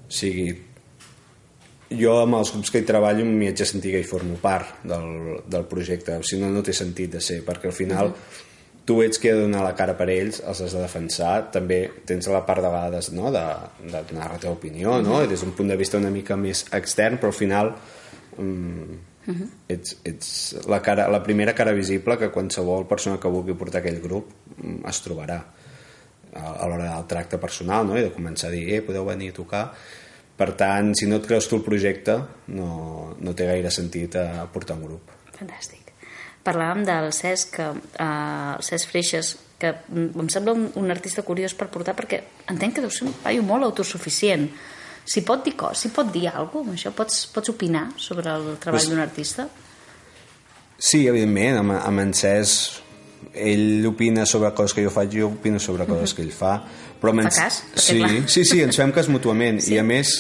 O 0.10 0.12
sigui, 0.14 0.54
jo 1.90 2.14
amb 2.22 2.38
els 2.38 2.52
grups 2.54 2.70
que 2.72 2.82
hi 2.84 2.86
treballo 2.86 3.26
m'hi 3.26 3.50
haig 3.50 3.58
de 3.58 3.66
sentir 3.66 3.94
que 3.96 4.04
hi 4.04 4.08
formo 4.08 4.38
part 4.42 4.84
del, 4.86 5.40
del 5.50 5.66
projecte, 5.70 6.20
si 6.26 6.38
no, 6.42 6.52
no 6.54 6.62
té 6.66 6.76
sentit 6.76 7.16
de 7.16 7.22
ser, 7.24 7.42
perquè 7.46 7.70
al 7.70 7.76
final 7.76 8.12
uh 8.12 8.14
-huh. 8.14 8.46
tu 8.86 9.02
ets 9.02 9.18
qui 9.20 9.30
ha 9.30 9.36
de 9.36 9.42
donar 9.42 9.64
la 9.64 9.76
cara 9.76 9.98
per 9.98 10.10
ells, 10.10 10.42
els 10.46 10.62
has 10.62 10.74
de 10.74 10.82
defensar, 10.82 11.52
també 11.52 11.90
tens 12.06 12.28
la 12.28 12.46
part 12.46 12.62
de 12.62 12.70
vegades 12.70 13.12
no? 13.12 13.32
de, 13.32 13.46
de 13.84 14.04
donar 14.12 14.32
la 14.32 14.38
teva 14.38 14.54
opinió, 14.54 15.02
no? 15.02 15.28
des 15.28 15.42
d'un 15.42 15.52
punt 15.52 15.70
de 15.70 15.76
vista 15.76 15.98
una 15.98 16.10
mica 16.10 16.36
més 16.36 16.66
extern, 16.72 17.18
però 17.18 17.28
al 17.28 17.34
final 17.34 17.76
mm, 18.38 18.84
uh 19.28 19.34
-huh. 19.34 19.48
ets, 19.68 19.98
ets 20.04 20.56
la, 20.68 20.82
cara, 20.82 21.08
la 21.08 21.24
primera 21.24 21.54
cara 21.54 21.72
visible 21.72 22.18
que 22.18 22.32
qualsevol 22.32 22.88
persona 22.88 23.20
que 23.20 23.28
vulgui 23.28 23.54
portar 23.54 23.80
aquell 23.80 24.02
grup 24.02 24.26
mm, 24.58 24.88
es 24.88 25.02
trobarà 25.02 25.44
a, 26.34 26.64
a 26.64 26.68
l'hora 26.68 26.96
del 26.96 27.08
tracte 27.08 27.38
personal 27.38 27.88
no? 27.88 27.98
i 27.98 28.02
de 28.02 28.14
començar 28.14 28.48
a 28.48 28.52
dir, 28.52 28.74
eh, 28.74 28.82
podeu 28.82 29.06
venir 29.06 29.30
a 29.30 29.34
tocar 29.34 29.74
per 30.40 30.54
tant, 30.56 30.94
si 30.96 31.06
no 31.10 31.20
et 31.20 31.28
creus 31.28 31.50
tu 31.52 31.60
el 31.60 31.66
projecte 31.66 32.16
no, 32.56 33.14
no 33.20 33.36
té 33.36 33.50
gaire 33.50 33.72
sentit 33.76 34.16
a 34.16 34.48
portar 34.54 34.80
un 34.80 34.86
grup 34.88 35.16
Fantàstic. 35.40 35.94
Parlàvem 36.44 36.84
del 36.88 37.14
Cesc, 37.16 37.60
eh, 37.60 37.70
el 38.04 38.66
Cesc 38.66 38.92
Freixes, 38.92 39.36
que 39.60 39.74
em 39.92 40.28
sembla 40.32 40.56
un, 40.56 40.68
un 40.80 40.92
artista 40.92 41.24
curiós 41.28 41.56
per 41.56 41.70
portar 41.72 41.96
perquè 41.96 42.22
entenc 42.52 42.78
que 42.78 42.84
deu 42.84 42.92
ser 42.92 43.08
un 43.10 43.16
paio 43.24 43.44
molt 43.44 43.68
autosuficient. 43.68 44.48
Si 45.10 45.24
pot 45.26 45.44
dir 45.46 45.56
cos, 45.60 45.84
si 45.84 45.92
pot 45.96 46.12
dir 46.14 46.28
alguna 46.30 46.72
cosa, 46.72 46.78
això 46.78 46.94
pots, 46.96 47.24
pots 47.34 47.52
opinar 47.52 47.90
sobre 47.98 48.30
el 48.32 48.54
treball 48.62 48.80
Pues- 48.80 48.90
d'un 48.92 49.04
artista? 49.04 49.48
Sí, 50.80 51.08
evidentment, 51.08 51.58
amb, 51.60 51.76
amb 51.76 52.06
en 52.06 52.14
Cesc 52.16 52.86
ell 53.34 53.86
opina 53.86 54.26
sobre 54.26 54.54
coses 54.56 54.74
que 54.74 54.84
jo 54.86 54.92
faig 54.94 55.12
jo 55.20 55.28
opino 55.28 55.60
sobre 55.60 55.86
coses 55.86 56.14
que 56.16 56.24
ell 56.24 56.32
fa 56.32 56.54
però 57.00 57.14
perquè 57.16 57.48
sí, 57.80 58.02
sí, 58.28 58.44
sí, 58.44 58.62
ens 58.66 58.80
fem 58.80 58.92
cas 58.96 59.10
mútuament. 59.12 59.62
Sí. 59.64 59.76
i 59.76 59.80
a 59.80 59.86
més 59.88 60.18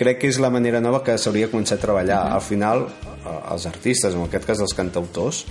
crec 0.00 0.22
que 0.22 0.30
és 0.32 0.38
la 0.40 0.50
manera 0.50 0.80
nova 0.80 1.02
que 1.04 1.16
s'hauria 1.20 1.48
de 1.48 1.52
començar 1.52 1.76
a 1.78 1.82
treballar. 1.82 2.20
Al 2.34 2.44
final 2.44 2.86
eh, 2.88 3.34
els 3.54 3.66
artistes, 3.70 4.16
en 4.16 4.24
aquest 4.26 4.48
cas 4.48 4.62
els 4.64 4.76
cantautors 4.76 5.44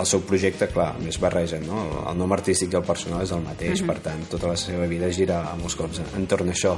el 0.00 0.06
seu 0.08 0.22
projecte, 0.24 0.68
clar, 0.70 0.94
més 1.02 1.18
barregen 1.20 1.66
no? 1.66 1.82
el, 2.08 2.16
nom 2.16 2.32
artístic 2.32 2.72
i 2.72 2.78
el 2.78 2.86
personal 2.86 3.24
és 3.24 3.34
el 3.36 3.42
mateix. 3.44 3.82
Per 3.86 3.98
tant, 4.00 4.22
tota 4.32 4.48
la 4.48 4.56
seva 4.60 4.86
vida 4.88 5.10
gira 5.12 5.42
a 5.50 5.56
molts 5.60 5.76
cops 5.76 6.00
entorn 6.16 6.48
a 6.48 6.56
això 6.56 6.76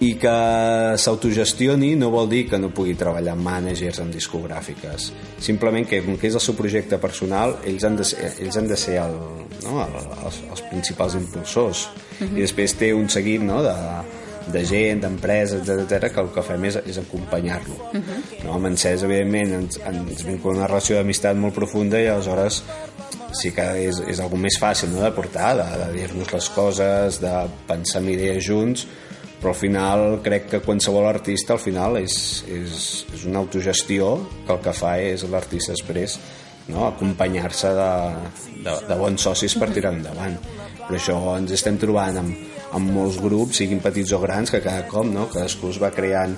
i 0.00 0.12
que 0.14 0.34
s'autogestioni 1.00 1.94
no 1.98 2.12
vol 2.14 2.28
dir 2.30 2.44
que 2.50 2.58
no 2.60 2.70
pugui 2.74 2.94
treballar 2.98 3.34
amb 3.34 3.42
managers 3.48 3.98
en 4.04 4.12
discogràfiques. 4.14 5.08
Simplement 5.42 5.88
que 5.90 5.98
com 6.04 6.18
que 6.20 6.30
és 6.30 6.36
el 6.38 6.44
seu 6.44 6.54
projecte 6.58 7.00
personal 7.02 7.56
ells 7.66 7.86
han 7.86 7.98
de 7.98 8.06
ser, 8.06 8.30
ells 8.38 8.60
han 8.60 8.70
de 8.70 8.78
ser 8.78 9.00
el, 9.02 9.16
no, 9.64 9.80
el, 9.82 9.98
els, 10.20 10.38
els 10.52 10.62
principals 10.70 11.18
impulsors. 11.18 11.88
I 12.22 12.36
després 12.38 12.76
té 12.78 12.92
un 12.94 13.10
seguit 13.10 13.42
no, 13.42 13.58
de, 13.66 13.74
de 14.54 14.62
gent, 14.70 15.02
d'empreses, 15.02 15.66
etc 15.66 16.12
que 16.14 16.22
el 16.22 16.30
que 16.36 16.46
fem 16.46 16.68
és, 16.70 16.78
és 16.86 17.02
acompanyar-lo. 17.02 17.90
No, 18.44 18.54
amb 18.54 18.70
en 18.70 18.78
Cesc 18.78 19.08
evidentment 19.08 19.56
ens, 19.64 19.82
ens 19.82 20.22
vincula 20.28 20.60
una 20.60 20.70
relació 20.70 21.00
d'amistat 21.00 21.38
molt 21.42 21.58
profunda 21.58 21.98
i 21.98 22.06
aleshores 22.06 22.62
sí 23.34 23.50
que 23.52 23.66
és, 23.82 23.98
és 24.08 24.22
algo 24.24 24.38
més 24.40 24.56
fàcil 24.62 24.94
no, 24.94 25.02
de 25.02 25.10
portar, 25.12 25.52
de, 25.58 25.66
de 25.82 25.90
dir-nos 25.98 26.30
les 26.32 26.48
coses 26.54 27.18
de 27.20 27.34
pensar 27.68 28.00
en 28.00 28.12
idees 28.14 28.46
junts 28.46 28.86
però 29.38 29.52
al 29.52 29.58
final 29.58 30.04
crec 30.24 30.48
que 30.52 30.62
qualsevol 30.64 31.06
artista 31.06 31.54
al 31.54 31.62
final 31.62 31.98
és, 32.00 32.44
és, 32.50 32.84
és 33.14 33.24
una 33.30 33.42
autogestió 33.44 34.14
que 34.46 34.54
el 34.56 34.62
que 34.64 34.74
fa 34.74 34.96
és 35.02 35.24
l'artista 35.30 35.76
després 35.76 36.18
no? 36.68 36.86
acompanyar-se 36.88 37.72
de, 37.76 37.90
de, 38.64 38.74
de 38.88 38.98
bons 38.98 39.28
socis 39.28 39.54
per 39.58 39.70
tirar 39.74 39.94
endavant 39.94 40.38
però 40.88 40.96
això 40.98 41.18
ens 41.36 41.54
estem 41.54 41.78
trobant 41.80 42.18
amb, 42.22 42.34
amb 42.74 42.90
molts 42.92 43.20
grups, 43.22 43.60
siguin 43.60 43.82
petits 43.84 44.12
o 44.16 44.20
grans 44.22 44.50
que 44.50 44.62
cada 44.64 44.86
cop 44.90 45.06
no? 45.06 45.28
cadascú 45.32 45.72
es 45.72 45.80
va 45.82 45.92
creant 45.94 46.36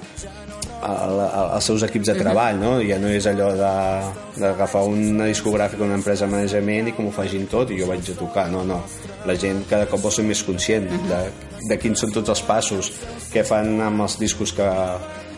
el, 0.81 1.15
el, 1.21 1.47
els 1.57 1.67
seus 1.69 1.83
equips 1.85 2.11
de 2.11 2.17
treball 2.19 2.59
no? 2.61 2.73
ja 2.85 2.97
no 3.01 3.11
és 3.13 3.27
allò 3.29 3.51
d'agafar 3.57 4.83
una 4.89 5.29
discogràfica 5.29 5.85
una 5.85 5.99
empresa 5.99 6.27
de 6.27 6.35
manejament 6.35 6.89
i 6.89 6.95
que 6.97 7.05
m'ho 7.05 7.13
facin 7.15 7.47
tot 7.51 7.71
i 7.71 7.79
jo 7.81 7.89
vaig 7.91 8.09
a 8.13 8.17
tocar 8.19 8.47
no, 8.53 8.65
no, 8.67 8.81
la 9.29 9.37
gent 9.37 9.65
cada 9.71 9.89
cop 9.91 10.03
vol 10.07 10.15
ser 10.15 10.25
més 10.29 10.43
conscient 10.47 10.89
de, 11.11 11.21
de 11.69 11.81
quins 11.81 12.01
són 12.01 12.15
tots 12.17 12.33
els 12.33 12.45
passos 12.49 12.93
què 13.33 13.45
fan 13.47 13.75
amb 13.85 14.07
els 14.07 14.17
discos 14.21 14.55
que, 14.57 14.71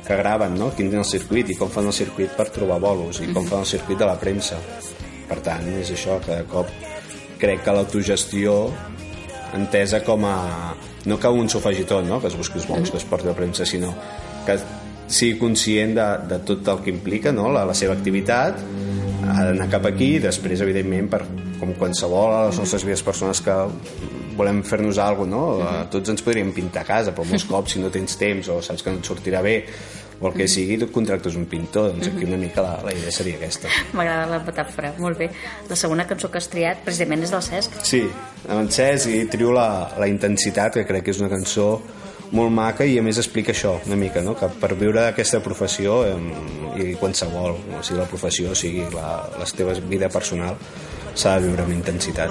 que 0.07 0.21
graven, 0.23 0.57
no? 0.59 0.71
quin 0.77 0.93
és 0.93 1.01
el 1.03 1.11
circuit 1.11 1.51
i 1.51 1.59
com 1.59 1.73
fan 1.73 1.91
el 1.91 1.97
circuit 1.97 2.39
per 2.39 2.51
trobar 2.55 2.79
bolos 2.83 3.23
i 3.23 3.33
com 3.33 3.47
fan 3.49 3.67
el 3.67 3.71
circuit 3.75 3.99
de 3.99 4.09
la 4.09 4.19
premsa 4.21 4.61
per 5.29 5.41
tant 5.43 5.67
és 5.75 5.91
això, 5.97 6.21
cada 6.23 6.47
cop 6.51 6.71
crec 7.43 7.65
que 7.67 7.75
l'autogestió 7.75 8.57
entesa 9.57 10.01
com 10.07 10.25
a 10.25 10.37
no 11.05 11.19
que 11.19 11.29
un 11.29 11.49
s'ho 11.51 11.59
faci 11.61 11.83
tot, 11.89 12.07
no? 12.07 12.21
que 12.23 12.31
es 12.31 12.37
busqui 12.39 12.61
els 12.61 12.69
bons 12.71 12.93
que 12.93 13.01
es 13.01 13.07
porti 13.09 13.29
a 13.29 13.35
premsa, 13.35 13.67
sinó 13.67 13.91
que 14.47 14.55
sigui 15.13 15.39
conscient 15.41 15.97
de, 15.99 16.09
de 16.31 16.41
tot 16.49 16.69
el 16.73 16.83
que 16.85 16.93
implica 16.93 17.33
no? 17.35 17.51
la, 17.53 17.67
la 17.69 17.77
seva 17.77 17.97
activitat 17.99 18.61
ha 19.23 19.47
d'anar 19.47 19.69
cap 19.71 19.87
aquí 19.89 20.17
i 20.17 20.23
després 20.23 20.63
evidentment 20.65 21.09
per, 21.13 21.23
com 21.61 21.75
qualsevol 21.79 22.35
a 22.35 22.45
les 22.49 22.59
nostres 22.59 22.87
vides 22.87 23.05
persones 23.07 23.43
que 23.45 23.57
volem 24.37 24.63
fer-nos 24.65 24.99
alguna 24.99 25.37
cosa, 25.37 25.73
no? 25.77 25.89
tots 25.93 26.15
ens 26.15 26.25
podríem 26.25 26.53
pintar 26.57 26.87
a 26.87 26.89
casa 26.89 27.13
però 27.15 27.29
molts 27.29 27.45
cops 27.49 27.77
si 27.77 27.83
no 27.83 27.93
tens 27.93 28.17
temps 28.21 28.49
o 28.53 28.63
saps 28.65 28.85
que 28.85 28.95
no 28.95 29.03
et 29.03 29.11
sortirà 29.13 29.43
bé 29.45 29.59
o 30.23 30.29
el 30.29 30.37
que 30.37 30.47
sigui, 30.47 30.77
tu 30.79 30.87
contractes 30.95 31.35
un 31.37 31.49
pintor 31.51 31.91
doncs 31.93 32.09
aquí 32.13 32.27
una 32.29 32.39
mica 32.39 32.63
la, 32.63 32.77
la 32.87 32.93
idea 32.95 33.11
seria 33.15 33.41
aquesta 33.41 33.71
M'agrada 33.97 34.29
la 34.31 34.39
metàfora, 34.47 34.93
molt 35.03 35.19
bé. 35.19 35.29
La 35.69 35.79
segona 35.79 36.07
cançó 36.07 36.31
que 36.31 36.39
has 36.39 36.47
triat 36.53 36.85
precisament 36.87 37.27
és 37.27 37.33
del 37.35 37.43
Cesc. 37.43 37.81
Sí, 37.87 38.05
amb 38.47 38.61
en 38.61 38.71
Cesc 38.71 39.11
i 39.11 39.25
trio 39.33 39.51
la, 39.57 39.67
la 39.99 40.07
intensitat, 40.09 40.79
que 40.79 40.87
crec 40.89 41.09
que 41.09 41.15
és 41.15 41.21
una 41.21 41.31
cançó 41.33 41.67
molt 42.33 42.53
maca 42.53 42.85
i 42.89 42.97
a 42.99 43.03
més 43.05 43.19
explica 43.21 43.53
això 43.53 43.77
una 43.87 43.97
mica, 44.01 44.23
no? 44.25 44.35
que 44.39 44.49
per 44.61 44.73
viure 44.81 45.07
aquesta 45.07 45.43
professió 45.45 46.03
em, 46.09 46.31
i 46.81 46.95
qualsevol, 47.01 47.59
o 47.79 47.83
sigui 47.85 48.01
la 48.01 48.09
professió, 48.09 48.53
o 48.53 48.59
sigui 48.59 48.87
la, 48.95 49.09
la 49.39 49.49
teva 49.57 49.77
vida 49.89 50.09
personal 50.13 50.57
s'ha 51.15 51.37
de 51.39 51.49
viure 51.49 51.67
amb 51.67 51.75
intensitat. 51.77 52.31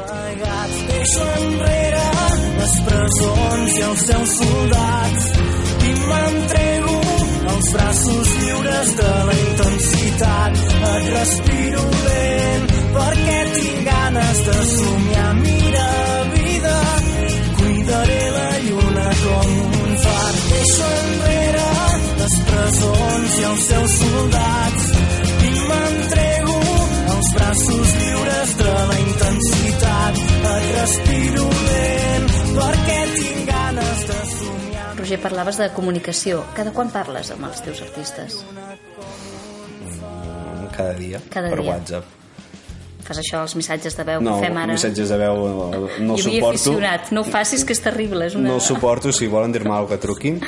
Les 2.62 2.74
presons 2.86 3.78
i 3.78 3.84
els 3.88 4.02
seus 4.08 4.34
soldats 4.38 5.30
i 5.88 5.94
m'entrego 6.10 6.98
als 7.54 7.72
braços 7.74 8.34
lliures 8.42 8.94
de 9.00 9.14
la 9.30 9.38
intensitat. 9.46 10.62
Et 10.92 11.10
respiro 11.16 11.88
lent 12.06 12.70
perquè 12.98 13.40
tinc 13.56 13.82
ganes 13.90 14.46
de 14.50 14.60
somiar. 14.76 15.34
Mira, 15.42 15.90
vida, 16.38 16.78
cuidaré 17.58 18.22
la 18.38 18.50
lluna 18.70 19.10
com. 19.26 19.61
Deixo 20.62 20.88
enrere 21.04 21.70
les 22.20 22.34
presons 22.46 23.38
i 23.40 23.46
els 23.48 23.64
seus 23.66 23.94
soldats 23.98 24.84
i 25.48 25.54
m'entrego 25.72 26.58
als 27.16 27.32
braços 27.34 27.96
lliures 28.02 28.54
de 28.60 28.76
la 28.92 29.00
intensitat. 29.00 30.22
Et 30.52 30.70
respiro 30.76 31.48
lent 31.64 32.30
perquè 32.60 33.00
tinc 33.16 33.42
ganes 33.50 34.06
de 34.12 34.22
somiar. 34.36 34.88
Roger, 35.02 35.22
parlaves 35.26 35.64
de 35.64 35.72
comunicació. 35.82 36.46
Cada 36.54 36.78
quan 36.78 36.94
parles 36.94 37.34
amb 37.34 37.50
els 37.50 37.66
teus 37.66 37.82
artistes? 37.90 38.44
Cada 40.78 40.94
dia, 40.94 41.26
Cada 41.34 41.50
per 41.56 41.64
dia. 41.66 41.72
WhatsApp. 41.74 42.21
Fas 43.04 43.18
això, 43.18 43.42
els 43.44 43.56
missatges 43.56 43.96
de 43.98 44.04
veu 44.04 44.22
No, 44.22 44.36
que 44.40 44.46
fem 44.48 44.58
ara? 44.58 44.74
missatges 44.74 45.10
de 45.10 45.18
veu 45.18 45.36
no, 45.48 45.88
no 46.00 46.14
havia 46.14 46.24
suporto. 46.24 46.50
aficionat. 46.50 47.12
No 47.12 47.22
ho 47.22 47.24
facis, 47.24 47.64
que 47.66 47.74
és 47.74 47.82
terrible. 47.82 48.26
És 48.28 48.36
una... 48.36 48.50
No 48.50 48.60
suporto, 48.60 49.12
si 49.12 49.28
volen 49.28 49.52
dir-me 49.52 49.72
alguna 49.74 49.96
que 49.98 50.02
truquin, 50.06 50.40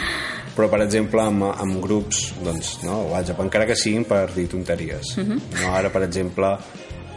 però 0.55 0.69
per 0.69 0.81
exemple 0.85 1.21
amb, 1.21 1.43
amb 1.49 1.81
grups, 1.81 2.33
doncs, 2.43 2.79
no, 2.83 2.99
WhatsApp, 3.11 3.39
encara 3.41 3.65
que 3.65 3.75
siguin 3.75 4.05
per 4.05 4.27
dir 4.35 4.47
tonteries. 4.51 5.17
Mhm. 5.17 5.39
no, 5.61 5.73
ara, 5.73 5.89
per 5.89 6.03
exemple, 6.03 6.57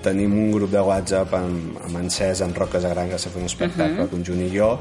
tenim 0.03 0.33
un 0.33 0.53
grup 0.53 0.71
de 0.71 0.81
WhatsApp 0.81 1.35
amb, 1.35 1.77
amb 1.85 1.97
en 1.99 2.11
Cesc, 2.11 2.43
en 2.47 2.55
Roc 2.55 2.71
Casagran, 2.73 3.09
que 3.11 3.19
s'ha 3.19 3.29
fet 3.31 3.41
un 3.43 3.47
espectacle 3.47 4.05
Mhm. 4.05 4.09
conjunt 4.11 4.41
i 4.47 4.51
jo, 4.57 4.79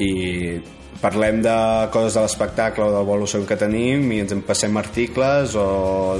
i 0.00 0.60
parlem 1.00 1.40
de 1.44 1.56
coses 1.92 2.16
de 2.16 2.22
l'espectacle 2.24 2.84
o 2.84 3.02
del 3.04 3.26
som 3.28 3.44
que 3.46 3.56
tenim 3.60 4.06
i 4.12 4.20
ens 4.22 4.32
en 4.32 4.42
passem 4.46 4.76
articles 4.80 5.56
o 5.58 5.66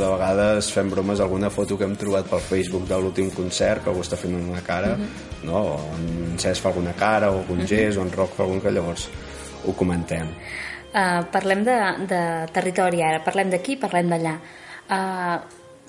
de 0.00 0.08
vegades 0.16 0.70
fem 0.74 0.90
bromes 0.90 1.20
alguna 1.20 1.50
foto 1.50 1.78
que 1.78 1.84
hem 1.88 1.96
trobat 1.96 2.28
pel 2.30 2.42
Facebook 2.44 2.88
de 2.88 2.98
l'últim 3.00 3.30
concert 3.34 3.84
que 3.84 3.92
algú 3.92 4.04
està 4.04 4.18
fent 4.20 4.36
una 4.38 4.62
cara 4.66 4.94
no? 5.44 5.62
o 5.62 5.80
en 5.96 6.38
Cesc 6.38 6.62
fa 6.62 6.72
alguna 6.72 6.94
cara 6.98 7.30
o 7.30 7.42
algun 7.42 7.66
gest 7.66 7.98
o 7.98 8.06
en 8.06 8.12
Roc 8.12 8.36
fa 8.36 8.44
algun 8.44 8.60
que 8.60 8.74
llavors 8.74 9.08
ho 9.64 9.72
comentem 9.72 10.30
Uh, 10.94 11.24
parlem 11.34 11.64
de, 11.66 11.74
de 12.06 12.18
territori 12.54 13.00
ara, 13.02 13.18
parlem 13.18 13.48
d'aquí, 13.50 13.74
parlem 13.82 14.12
d'allà. 14.12 14.36
Uh, 14.86 15.40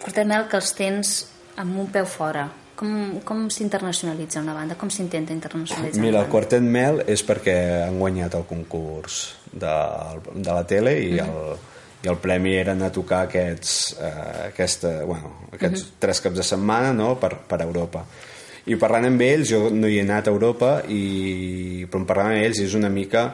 Quartet 0.02 0.26
Mel, 0.26 0.48
que 0.50 0.58
els 0.58 0.72
tens 0.74 1.12
amb 1.62 1.78
un 1.84 1.92
peu 1.94 2.08
fora. 2.10 2.48
Com, 2.76 3.22
com 3.24 3.46
s'internacionalitza 3.54 4.42
una 4.44 4.54
banda? 4.56 4.76
Com 4.76 4.92
s'intenta 4.92 5.32
internacionalitzar 5.36 6.04
Mira, 6.04 6.26
el? 6.26 6.32
Quartet 6.32 6.64
Mel 6.64 7.02
és 7.08 7.24
perquè 7.24 7.56
han 7.86 8.00
guanyat 8.02 8.36
el 8.36 8.44
concurs 8.50 9.22
de, 9.52 9.76
de 10.36 10.50
la 10.52 10.66
tele 10.68 10.98
i 11.00 11.16
el, 11.24 11.40
i 12.04 12.12
el 12.12 12.20
premi 12.22 12.56
era 12.60 12.76
anar 12.76 12.92
a 12.92 12.96
tocar 12.96 13.24
aquests, 13.30 13.96
eh, 13.98 14.14
aquesta, 14.52 14.92
bueno, 15.08 15.32
aquests 15.56 15.88
tres 16.04 16.22
caps 16.22 16.42
de 16.42 16.46
setmana 16.46 16.92
no? 16.94 17.16
per, 17.22 17.32
per 17.48 17.62
Europa. 17.64 18.04
I 18.66 18.78
parlant 18.82 19.08
amb 19.08 19.22
ells, 19.22 19.50
jo 19.50 19.70
no 19.72 19.88
hi 19.88 20.00
he 20.00 20.04
anat 20.06 20.28
a 20.28 20.34
Europa, 20.34 20.80
i, 20.90 21.86
però 21.90 22.02
en 22.02 22.08
parlant 22.10 22.34
amb 22.34 22.44
ells 22.44 22.64
és 22.66 22.76
una 22.78 22.90
mica 22.90 23.28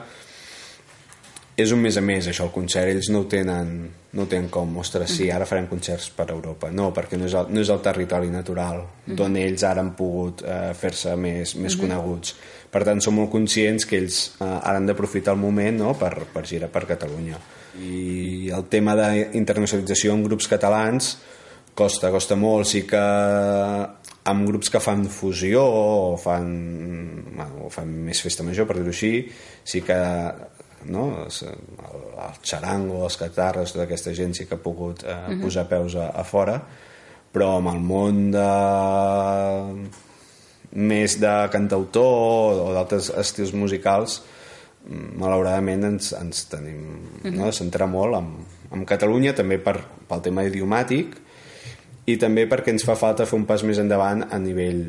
és 1.62 1.72
un 1.74 1.82
mes 1.82 1.98
a 1.98 2.02
mes 2.04 2.28
això, 2.28 2.46
el 2.48 2.54
concert. 2.54 2.90
Ells 2.92 3.10
no 3.14 3.24
ho 3.24 3.28
tenen, 3.30 3.74
no 4.18 4.26
ho 4.26 4.30
tenen 4.30 4.50
com 4.54 4.76
ostres, 4.82 5.14
sí, 5.18 5.30
ara 5.32 5.48
farem 5.50 5.68
concerts 5.70 6.10
per 6.16 6.30
Europa. 6.34 6.72
No, 6.74 6.90
perquè 6.96 7.20
no 7.20 7.28
és 7.30 7.36
el, 7.38 7.52
no 7.54 7.64
és 7.64 7.72
el 7.74 7.82
territori 7.86 8.32
natural 8.34 8.84
d'on 9.08 9.38
ells 9.42 9.66
ara 9.68 9.84
han 9.84 9.94
pogut 9.98 10.44
eh, 10.46 10.72
fer-se 10.78 11.16
més, 11.20 11.56
més 11.60 11.78
coneguts. 11.80 12.36
Per 12.72 12.84
tant 12.88 13.02
som 13.04 13.18
molt 13.18 13.32
conscients 13.34 13.88
que 13.88 14.00
ells 14.00 14.22
eh, 14.38 14.46
ara 14.46 14.78
han 14.80 14.88
d'aprofitar 14.90 15.36
el 15.36 15.42
moment 15.42 15.82
no, 15.84 15.96
per, 16.00 16.14
per 16.34 16.46
girar 16.48 16.72
per 16.74 16.86
Catalunya. 16.90 17.40
I 17.82 18.52
el 18.52 18.68
tema 18.72 18.98
d'internacionalització 19.00 20.16
en 20.16 20.26
grups 20.28 20.50
catalans 20.52 21.16
costa, 21.76 22.12
costa 22.12 22.36
molt. 22.36 22.68
Sí 22.68 22.84
que 22.88 23.02
amb 24.32 24.46
grups 24.46 24.70
que 24.70 24.80
fan 24.84 25.08
fusió 25.10 25.64
o 25.66 26.18
fan, 26.22 26.50
bueno, 27.34 27.66
o 27.66 27.70
fan 27.74 27.90
més 28.06 28.22
festa 28.22 28.46
major 28.46 28.68
per 28.70 28.78
dir-ho 28.78 28.94
així 28.94 29.26
sí 29.66 29.82
que 29.86 29.98
no? 30.86 31.26
el, 31.26 31.50
el 32.26 32.40
xarango, 32.44 33.04
els 33.06 33.18
catarres 33.18 33.74
tota 33.74 33.86
aquesta 33.86 34.14
gent 34.18 34.34
sí 34.38 34.48
que 34.48 34.56
ha 34.56 34.64
pogut 34.64 35.04
eh, 35.04 35.08
uh 35.08 35.30
-huh. 35.30 35.42
posar 35.42 35.68
peus 35.68 35.96
a, 35.96 36.10
a 36.10 36.24
fora 36.24 36.62
però 37.32 37.58
amb 37.58 37.68
el 37.72 37.80
món 37.80 38.32
de 38.32 38.52
més 40.72 41.20
de 41.20 41.50
cantautor 41.52 42.62
o 42.68 42.74
d'altres 42.74 43.10
estils 43.10 43.54
musicals 43.54 44.22
malauradament 44.88 45.84
ens, 45.84 46.14
ens 46.14 46.46
tenim 46.46 46.82
uh 46.84 47.24
-huh. 47.24 47.32
no? 47.32 47.46
de 47.46 47.52
centrar 47.52 47.88
molt 47.88 48.16
en, 48.16 48.46
en 48.72 48.86
Catalunya 48.86 49.34
també 49.34 49.58
per, 49.58 49.84
pel 50.08 50.22
tema 50.22 50.44
idiomàtic 50.44 51.18
i 52.06 52.18
també 52.18 52.48
perquè 52.50 52.70
ens 52.70 52.84
fa 52.84 52.96
falta 52.96 53.26
fer 53.26 53.38
un 53.38 53.46
pas 53.46 53.64
més 53.64 53.78
endavant 53.78 54.26
a 54.32 54.40
nivell 54.40 54.86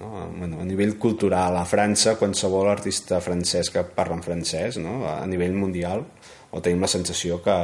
no? 0.00 0.28
bueno, 0.36 0.60
a 0.60 0.64
nivell 0.64 0.96
cultural 0.98 1.56
a 1.56 1.66
França 1.68 2.16
qualsevol 2.18 2.70
artista 2.70 3.20
francès 3.24 3.70
que 3.74 3.84
parla 3.84 4.18
en 4.18 4.24
francès 4.24 4.78
no? 4.82 5.02
a 5.08 5.26
nivell 5.26 5.56
mundial 5.56 6.04
o 6.50 6.62
tenim 6.64 6.80
la 6.80 6.90
sensació 6.90 7.42
que, 7.44 7.56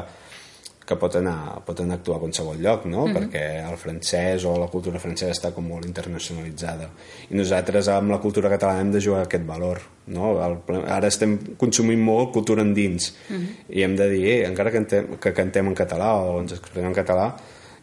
que 0.84 0.96
pot 1.00 1.16
anar, 1.16 1.62
pot 1.64 1.80
anar 1.80 1.96
a 1.96 2.00
actuar 2.00 2.18
a 2.18 2.22
qualsevol 2.24 2.60
lloc 2.60 2.84
no? 2.90 3.06
perquè 3.14 3.44
el 3.64 3.76
francès 3.80 4.44
o 4.48 4.54
la 4.60 4.68
cultura 4.72 5.00
francesa 5.02 5.32
està 5.32 5.52
com 5.56 5.66
molt 5.68 5.88
internacionalitzada 5.88 6.90
i 7.30 7.38
nosaltres 7.38 7.88
amb 7.92 8.12
la 8.12 8.20
cultura 8.22 8.52
catalana 8.52 8.84
hem 8.84 8.92
de 8.94 9.02
jugar 9.04 9.24
aquest 9.24 9.46
valor 9.48 9.80
no? 10.12 10.34
el, 10.44 10.58
ara 10.84 11.08
estem 11.08 11.38
consumint 11.60 12.02
molt 12.04 12.34
cultura 12.36 12.64
endins 12.66 13.12
i 13.70 13.84
hem 13.84 13.96
de 13.96 14.10
dir, 14.12 14.24
eh, 14.34 14.40
encara 14.48 14.72
que, 14.72 14.82
cantem, 14.82 15.12
que 15.20 15.32
cantem 15.36 15.72
en 15.72 15.78
català 15.78 16.14
o 16.20 16.40
ens 16.42 16.56
expressem 16.58 16.90
en 16.90 16.96
català 16.96 17.30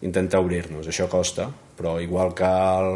intentar 0.02 0.42
obrir-nos, 0.42 0.88
això 0.90 1.10
costa 1.10 1.50
però 1.78 1.98
igual 2.02 2.36
que 2.38 2.46
el, 2.46 2.92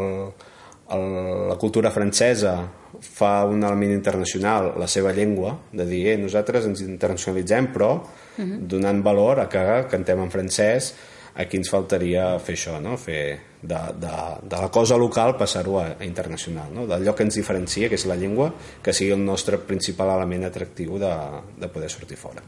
el, 0.94 1.48
la 1.48 1.56
cultura 1.58 1.90
francesa 1.90 2.56
fa 3.00 3.44
un 3.44 3.64
element 3.64 3.92
internacional 3.92 4.72
la 4.78 4.86
seva 4.88 5.12
llengua, 5.12 5.56
de 5.72 5.86
dir 5.88 6.04
eh, 6.12 6.16
nosaltres 6.20 6.68
ens 6.68 6.84
internacionalitzem 6.84 7.72
però 7.74 7.90
donant 8.36 9.02
valor 9.04 9.40
a 9.40 9.48
que 9.48 9.66
cantem 9.90 10.20
en 10.22 10.32
francès 10.32 10.92
aquí 11.36 11.58
ens 11.60 11.70
faltaria 11.72 12.34
fer 12.40 12.56
això 12.56 12.80
no? 12.80 12.96
fer 13.00 13.22
de, 13.62 13.78
de, 14.00 14.14
de 14.42 14.56
la 14.56 14.68
cosa 14.70 14.96
local 14.96 15.36
passar-ho 15.36 15.78
a, 15.80 15.86
a 15.98 16.04
internacional 16.04 16.72
no? 16.74 16.86
d'allò 16.86 17.14
que 17.16 17.24
ens 17.26 17.38
diferencia, 17.38 17.88
que 17.88 17.98
és 17.98 18.06
la 18.08 18.16
llengua 18.18 18.50
que 18.82 18.94
sigui 18.96 19.14
el 19.16 19.24
nostre 19.24 19.58
principal 19.58 20.12
element 20.16 20.46
atractiu 20.48 20.98
de, 21.02 21.12
de 21.56 21.70
poder 21.72 21.90
sortir 21.90 22.18
fora 22.20 22.44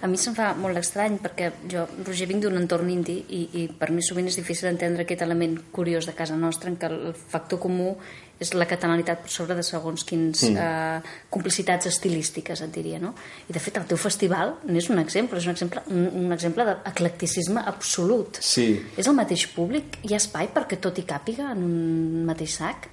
A 0.00 0.06
mi 0.06 0.18
se'm 0.20 0.36
fa 0.36 0.52
molt 0.54 0.78
estrany 0.78 1.18
perquè 1.22 1.50
jo, 1.70 1.86
Roger, 2.06 2.28
vinc 2.30 2.44
d'un 2.44 2.60
entorn 2.60 2.90
indi 2.92 3.18
i, 3.34 3.42
i 3.62 3.66
per 3.68 3.90
mi 3.90 4.04
sovint 4.04 4.30
és 4.30 4.38
difícil 4.38 4.70
entendre 4.70 5.04
aquest 5.04 5.26
element 5.26 5.58
curiós 5.74 6.06
de 6.06 6.14
casa 6.14 6.38
nostra 6.38 6.70
en 6.70 6.78
què 6.78 6.90
el 6.90 7.14
factor 7.18 7.58
comú 7.62 7.96
és 8.38 8.52
la 8.54 8.68
catalanitat 8.70 9.24
per 9.24 9.32
sobre 9.32 9.56
de 9.58 9.64
segons 9.66 10.04
quins 10.06 10.44
mm. 10.46 10.56
eh, 10.62 11.14
complicitats 11.32 11.90
estilístiques 11.90 12.62
et 12.62 12.70
diria, 12.74 13.00
no? 13.02 13.14
I 13.50 13.54
de 13.54 13.62
fet 13.62 13.80
el 13.80 13.88
teu 13.90 13.98
festival 13.98 14.54
n'és 14.68 14.88
un 14.92 15.02
exemple, 15.02 15.40
és 15.40 15.48
un 15.48 15.54
exemple, 15.56 15.82
un, 15.90 16.06
un 16.22 16.34
exemple 16.36 16.66
d'eclecticisme 16.68 17.64
absolut 17.66 18.38
Sí. 18.44 18.68
És 18.96 19.08
el 19.10 19.16
mateix 19.18 19.48
públic? 19.54 19.98
Hi 20.06 20.14
ha 20.14 20.20
espai 20.28 20.52
perquè 20.54 20.78
tot 20.78 21.00
hi 21.00 21.08
càpiga 21.08 21.50
en 21.56 21.64
un 21.64 22.24
mateix 22.28 22.60
sac? 22.60 22.92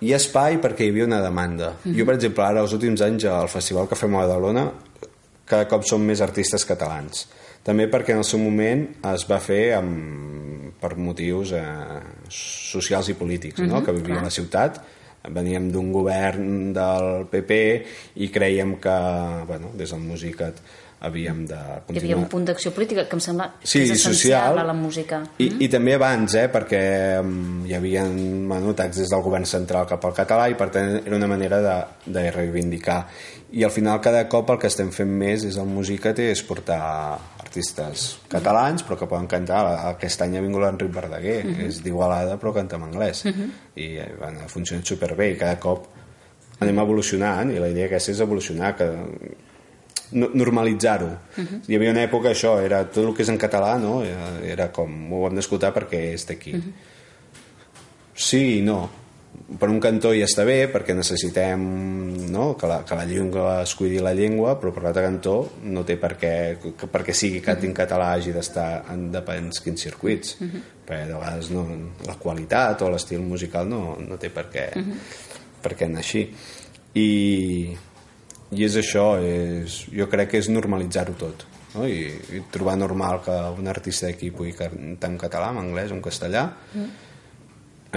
hi 0.00 0.12
ha 0.12 0.18
espai 0.20 0.60
perquè 0.62 0.86
hi 0.86 0.92
havia 0.92 1.06
una 1.08 1.20
demanda. 1.20 1.72
Mm 1.72 1.90
-hmm. 1.90 1.98
Jo, 1.98 2.04
per 2.04 2.14
exemple, 2.14 2.44
ara, 2.44 2.60
els 2.60 2.72
últims 2.72 3.00
anys, 3.02 3.24
al 3.24 3.48
festival 3.48 3.88
que 3.88 3.96
fem 3.96 4.14
a 4.14 4.18
Badalona, 4.26 4.72
cada 5.44 5.66
cop 5.66 5.84
són 5.84 6.04
més 6.06 6.20
artistes 6.20 6.64
catalans. 6.64 7.28
També 7.62 7.88
perquè 7.90 8.12
en 8.12 8.18
el 8.18 8.24
seu 8.24 8.38
moment 8.38 8.86
es 9.14 9.26
va 9.28 9.40
fer 9.40 9.74
amb, 9.74 10.78
per 10.80 10.96
motius 10.96 11.52
eh, 11.52 11.64
socials 12.28 13.08
i 13.08 13.14
polítics, 13.14 13.60
no? 13.60 13.82
que 13.82 13.92
vivia 13.92 14.20
a 14.20 14.22
la 14.22 14.30
ciutat. 14.30 14.80
Veníem 15.28 15.70
d'un 15.72 15.92
govern 15.92 16.72
del 16.72 17.26
PP 17.26 17.84
i 18.16 18.28
creiem 18.30 18.76
que, 18.80 18.98
bueno, 19.46 19.72
des 19.74 19.90
del 19.90 20.00
Musicat 20.00 20.54
havíem 21.00 21.44
de 21.46 21.54
Hi 21.54 21.80
continuar... 21.86 22.02
havia 22.02 22.16
un 22.16 22.28
punt 22.28 22.44
d'acció 22.48 22.72
política 22.74 23.04
que 23.06 23.16
em 23.16 23.22
sembla 23.22 23.48
Sí, 23.62 23.78
que 23.78 23.84
és 23.84 23.90
essencial 23.92 24.50
social. 24.50 24.58
a 24.58 24.64
la 24.66 24.74
música. 24.74 25.20
I, 25.38 25.48
i 25.64 25.68
també 25.70 25.94
abans, 25.94 26.34
eh, 26.34 26.48
perquè 26.50 26.82
um, 27.22 27.64
hi 27.66 27.74
havia 27.76 28.04
bueno, 28.08 28.74
atacs 28.74 29.02
des 29.02 29.12
del 29.12 29.22
govern 29.22 29.46
central 29.46 29.86
cap 29.86 30.04
al 30.04 30.14
català 30.16 30.48
i 30.50 30.56
per 30.58 30.70
tant 30.74 30.96
era 31.04 31.16
una 31.16 31.30
manera 31.30 31.60
de, 31.62 31.76
de 32.18 32.30
reivindicar. 32.34 33.04
I 33.52 33.64
al 33.64 33.70
final 33.72 34.00
cada 34.04 34.26
cop 34.28 34.50
el 34.50 34.58
que 34.60 34.68
estem 34.68 34.90
fent 34.92 35.10
més 35.10 35.44
és 35.48 35.56
el 35.56 35.68
Musicat 35.70 36.18
és 36.20 36.42
portar 36.44 36.80
artistes 37.38 38.18
catalans 38.28 38.82
però 38.84 38.98
que 38.98 39.08
poden 39.08 39.28
cantar. 39.30 39.62
Aquest 39.94 40.26
any 40.26 40.36
ha 40.36 40.42
vingut 40.44 40.62
l'Enric 40.64 40.92
Verdaguer, 40.92 41.44
uh 41.44 41.52
-huh. 41.52 41.68
és 41.68 41.82
d'Igualada 41.82 42.38
però 42.38 42.52
canta 42.52 42.76
en 42.76 42.82
anglès. 42.82 43.24
Uh 43.24 43.32
-huh. 43.32 43.50
I 43.76 43.88
bueno, 44.18 44.40
ha 44.44 44.48
funcionat 44.48 44.84
superbé 44.84 45.30
i 45.30 45.36
cada 45.36 45.58
cop 45.58 45.86
anem 46.60 46.78
evolucionant 46.78 47.50
i 47.50 47.58
la 47.58 47.68
idea 47.68 47.86
aquesta 47.86 48.10
és 48.12 48.20
evolucionar 48.20 48.76
que 48.76 48.84
no- 50.12 50.30
normalitzar-ho. 50.34 51.06
Uh 51.36 51.44
-huh. 51.44 51.60
Hi 51.68 51.76
havia 51.76 51.90
una 51.90 52.04
època 52.04 52.30
això, 52.30 52.62
era 52.62 52.84
tot 52.84 53.04
el 53.04 53.14
que 53.14 53.22
és 53.22 53.28
en 53.28 53.38
català, 53.38 53.78
no? 53.78 54.02
Era, 54.04 54.40
era 54.44 54.72
com, 54.72 55.12
ho 55.12 55.26
hem 55.26 55.34
d'escoltar 55.34 55.74
perquè 55.74 56.12
és 56.14 56.26
d'aquí. 56.26 56.54
Uh 56.54 56.58
-huh. 56.58 56.72
Sí 58.14 58.58
i 58.58 58.62
no. 58.62 58.90
Per 59.58 59.68
un 59.68 59.78
cantó 59.78 60.12
ja 60.12 60.24
està 60.24 60.44
bé, 60.44 60.68
perquè 60.72 60.94
necessitem 60.94 61.60
no? 62.30 62.56
que, 62.56 62.66
la, 62.66 62.84
que 62.84 62.94
la 62.94 63.04
llengua 63.04 63.62
es 63.62 63.74
cuidi 63.74 63.98
la 63.98 64.12
llengua, 64.12 64.58
però 64.60 64.72
per 64.72 64.82
l'altre 64.82 65.02
cantó 65.02 65.52
no 65.62 65.84
té 65.84 65.96
per 65.96 66.16
què, 66.18 66.58
que, 66.58 66.88
perquè 66.90 67.12
sigui 67.12 67.40
canti 67.40 67.66
en 67.66 67.74
català 67.74 68.12
hagi 68.12 68.32
d'estar 68.32 68.84
en 68.92 69.10
depèn 69.12 69.50
quins 69.64 69.80
circuits. 69.80 70.36
Uh 70.40 70.46
-huh. 70.46 70.62
Perquè 70.86 71.06
de 71.06 71.14
vegades 71.14 71.50
no, 71.50 71.66
la 72.06 72.14
qualitat 72.14 72.82
o 72.82 72.90
l'estil 72.90 73.20
musical 73.20 73.68
no, 73.68 73.96
no 74.00 74.16
té 74.16 74.30
per 74.30 74.46
què, 74.52 74.76
uh 74.76 74.82
-huh. 74.82 74.96
per 75.62 75.76
què 75.76 75.84
anar 75.84 75.98
així. 75.98 76.28
I, 76.94 77.76
i 78.56 78.64
és 78.64 78.76
això 78.80 79.10
és, 79.20 79.82
jo 79.92 80.08
crec 80.08 80.32
que 80.32 80.40
és 80.40 80.48
normalitzar-ho 80.52 81.16
tot 81.20 81.44
no? 81.74 81.84
I, 81.84 82.08
i 82.32 82.44
trobar 82.52 82.78
normal 82.80 83.20
que 83.24 83.34
un 83.58 83.68
artista 83.68 84.08
d'aquí 84.08 84.30
pugui 84.32 84.54
cantar 84.56 85.12
en 85.12 85.18
català, 85.20 85.52
en 85.52 85.60
anglès 85.66 85.92
en 85.92 86.00
castellà 86.04 86.48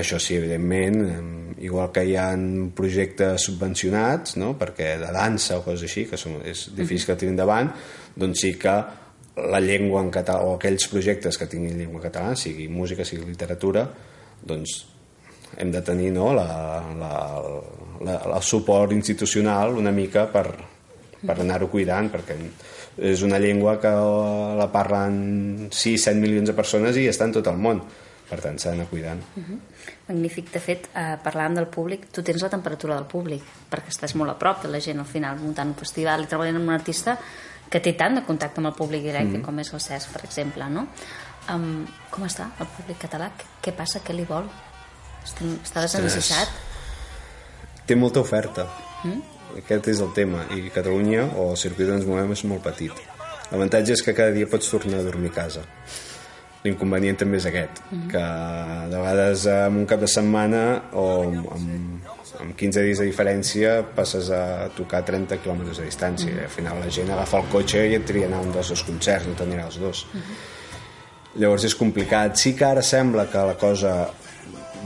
això 0.02 0.20
sí, 0.24 0.38
evidentment 0.40 1.56
igual 1.64 1.92
que 1.92 2.04
hi 2.08 2.16
ha 2.20 2.30
projectes 2.76 3.48
subvencionats 3.48 4.38
no? 4.40 4.54
perquè 4.60 4.96
de 5.02 5.12
dansa 5.16 5.60
o 5.60 5.66
coses 5.66 5.88
així 5.90 6.06
que 6.10 6.20
són, 6.20 6.40
és 6.48 6.70
difícil 6.76 7.12
que 7.12 7.20
tirin 7.20 7.36
endavant 7.36 7.72
doncs 8.16 8.44
sí 8.44 8.56
que 8.60 8.76
la 9.52 9.60
llengua 9.64 10.02
en 10.04 10.12
català 10.12 10.44
o 10.48 10.56
aquells 10.58 10.88
projectes 10.92 11.38
que 11.40 11.48
tinguin 11.48 11.80
llengua 11.80 12.04
catalana 12.04 12.36
sigui 12.36 12.68
música, 12.72 13.08
sigui 13.08 13.30
literatura 13.30 13.88
doncs 14.44 14.82
hem 15.60 15.72
de 15.72 15.82
tenir 15.84 16.12
no, 16.16 16.32
la, 16.36 16.48
la, 17.00 17.14
la, 18.06 18.20
el 18.26 18.44
suport 18.46 18.94
institucional 18.96 19.78
una 19.78 19.94
mica 19.96 20.28
per, 20.32 20.46
per 21.22 21.40
anar-ho 21.40 21.70
cuidant 21.72 22.12
perquè 22.14 22.38
és 23.12 23.24
una 23.24 23.40
llengua 23.40 23.78
que 23.82 23.92
la 24.60 24.70
parlen 24.72 25.70
6-7 25.72 26.16
milions 26.20 26.52
de 26.52 26.58
persones 26.58 26.98
i 26.98 27.08
està 27.10 27.30
en 27.30 27.38
tot 27.40 27.52
el 27.52 27.60
món 27.62 27.82
per 28.30 28.40
tant 28.44 28.60
s'ha 28.60 28.72
d'anar 28.72 28.88
cuidant 28.92 29.22
Magnífic. 30.12 30.52
De 30.52 30.60
fet, 30.60 30.90
eh, 30.96 31.16
parlàvem 31.24 31.56
del 31.56 31.68
públic, 31.72 32.10
tu 32.12 32.24
tens 32.24 32.42
la 32.44 32.50
temperatura 32.52 32.96
del 32.96 33.06
públic, 33.08 33.44
perquè 33.72 33.94
estàs 33.94 34.16
molt 34.20 34.34
a 34.34 34.38
prop 34.40 34.64
de 34.64 34.72
la 34.72 34.80
gent 34.84 35.00
al 35.00 35.08
final, 35.08 35.40
muntant 35.40 35.72
un 35.72 35.78
festival 35.80 36.24
i 36.24 36.28
treballant 36.28 36.60
amb 36.60 36.68
un 36.68 36.76
artista 36.76 37.18
que 37.72 37.80
té 37.80 37.94
tant 37.94 38.18
de 38.20 38.26
contacte 38.28 38.60
amb 38.60 38.68
el 38.68 38.76
públic 38.76 39.06
directe 39.08 39.38
mm. 39.38 39.44
com 39.46 39.60
és 39.64 39.72
el 39.72 39.80
Cesc, 39.80 40.12
per 40.12 40.26
exemple, 40.28 40.68
no? 40.70 40.88
Um, 41.52 41.86
com 42.12 42.26
està 42.28 42.50
el 42.60 42.68
públic 42.76 43.00
català? 43.06 43.32
Què, 43.64 43.72
passa? 43.78 44.04
Què 44.04 44.16
li 44.16 44.28
vol? 44.28 44.50
Està, 45.24 45.48
està 45.64 45.86
desensaixat? 45.88 46.71
Té 47.92 48.00
molta 48.00 48.24
oferta. 48.24 48.66
Mm? 49.04 49.32
aquest 49.58 49.90
és 49.92 50.00
el 50.04 50.14
tema. 50.16 50.46
I 50.56 50.70
Catalunya 50.74 51.26
o 51.36 51.52
el 51.52 51.60
circuit 51.60 51.90
on 51.90 52.00
ens 52.00 52.08
movem 52.08 52.32
és 52.36 52.46
molt 52.48 52.64
petit. 52.66 53.04
L'avantatge 53.52 53.98
és 53.98 54.06
que 54.06 54.16
cada 54.16 54.32
dia 54.36 54.48
pots 54.48 54.70
tornar 54.72 55.02
a 55.02 55.08
dormir 55.08 55.32
a 55.34 55.38
casa. 55.42 55.66
L'inconvenient 56.62 57.18
també 57.18 57.40
és 57.40 57.48
aquest 57.50 57.80
que 58.12 58.22
de 58.92 59.00
vegades 59.00 59.48
en 59.50 59.80
un 59.82 59.88
cap 59.90 60.04
de 60.04 60.10
setmana 60.12 60.62
o 60.94 61.06
amb, 61.24 61.48
amb 62.44 62.54
15 62.60 62.84
dies 62.86 63.02
de 63.02 63.08
diferència 63.10 63.80
passes 63.98 64.30
a 64.30 64.70
tocar 64.78 65.02
30 65.08 65.42
quilòmetres 65.42 65.82
de 65.82 65.90
distància. 65.90 66.30
I 66.30 66.46
al 66.46 66.54
final 66.54 66.80
la 66.84 66.94
gent 66.94 67.10
agafa 67.10 67.42
el 67.42 67.50
cotxe 67.52 67.82
i 67.90 67.98
et 67.98 68.06
tria 68.08 68.30
anar 68.30 68.44
a 68.44 68.46
un 68.46 68.54
dels 68.54 68.72
dos 68.76 68.86
concerts 68.88 69.28
no 69.28 69.36
t'anirà 69.40 69.66
els 69.72 69.82
dos. 69.82 70.06
Llavors 71.42 71.66
és 71.66 71.76
complicat. 71.80 72.38
Sí 72.38 72.54
que 72.60 72.68
ara 72.68 72.86
sembla 72.86 73.26
que 73.32 73.44
la 73.48 73.58
cosa 73.58 73.96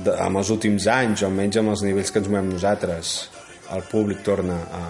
de, 0.03 0.11
amb 0.21 0.41
els 0.41 0.51
últims 0.53 0.87
anys 0.91 1.23
o 1.23 1.29
almenys 1.29 1.61
amb 1.61 1.73
els 1.73 1.83
nivells 1.85 2.11
que 2.11 2.19
ens 2.21 2.29
movem 2.31 2.51
nosaltres 2.51 3.15
el 3.75 3.83
públic 3.89 4.21
torna 4.23 4.57
a, 4.71 4.83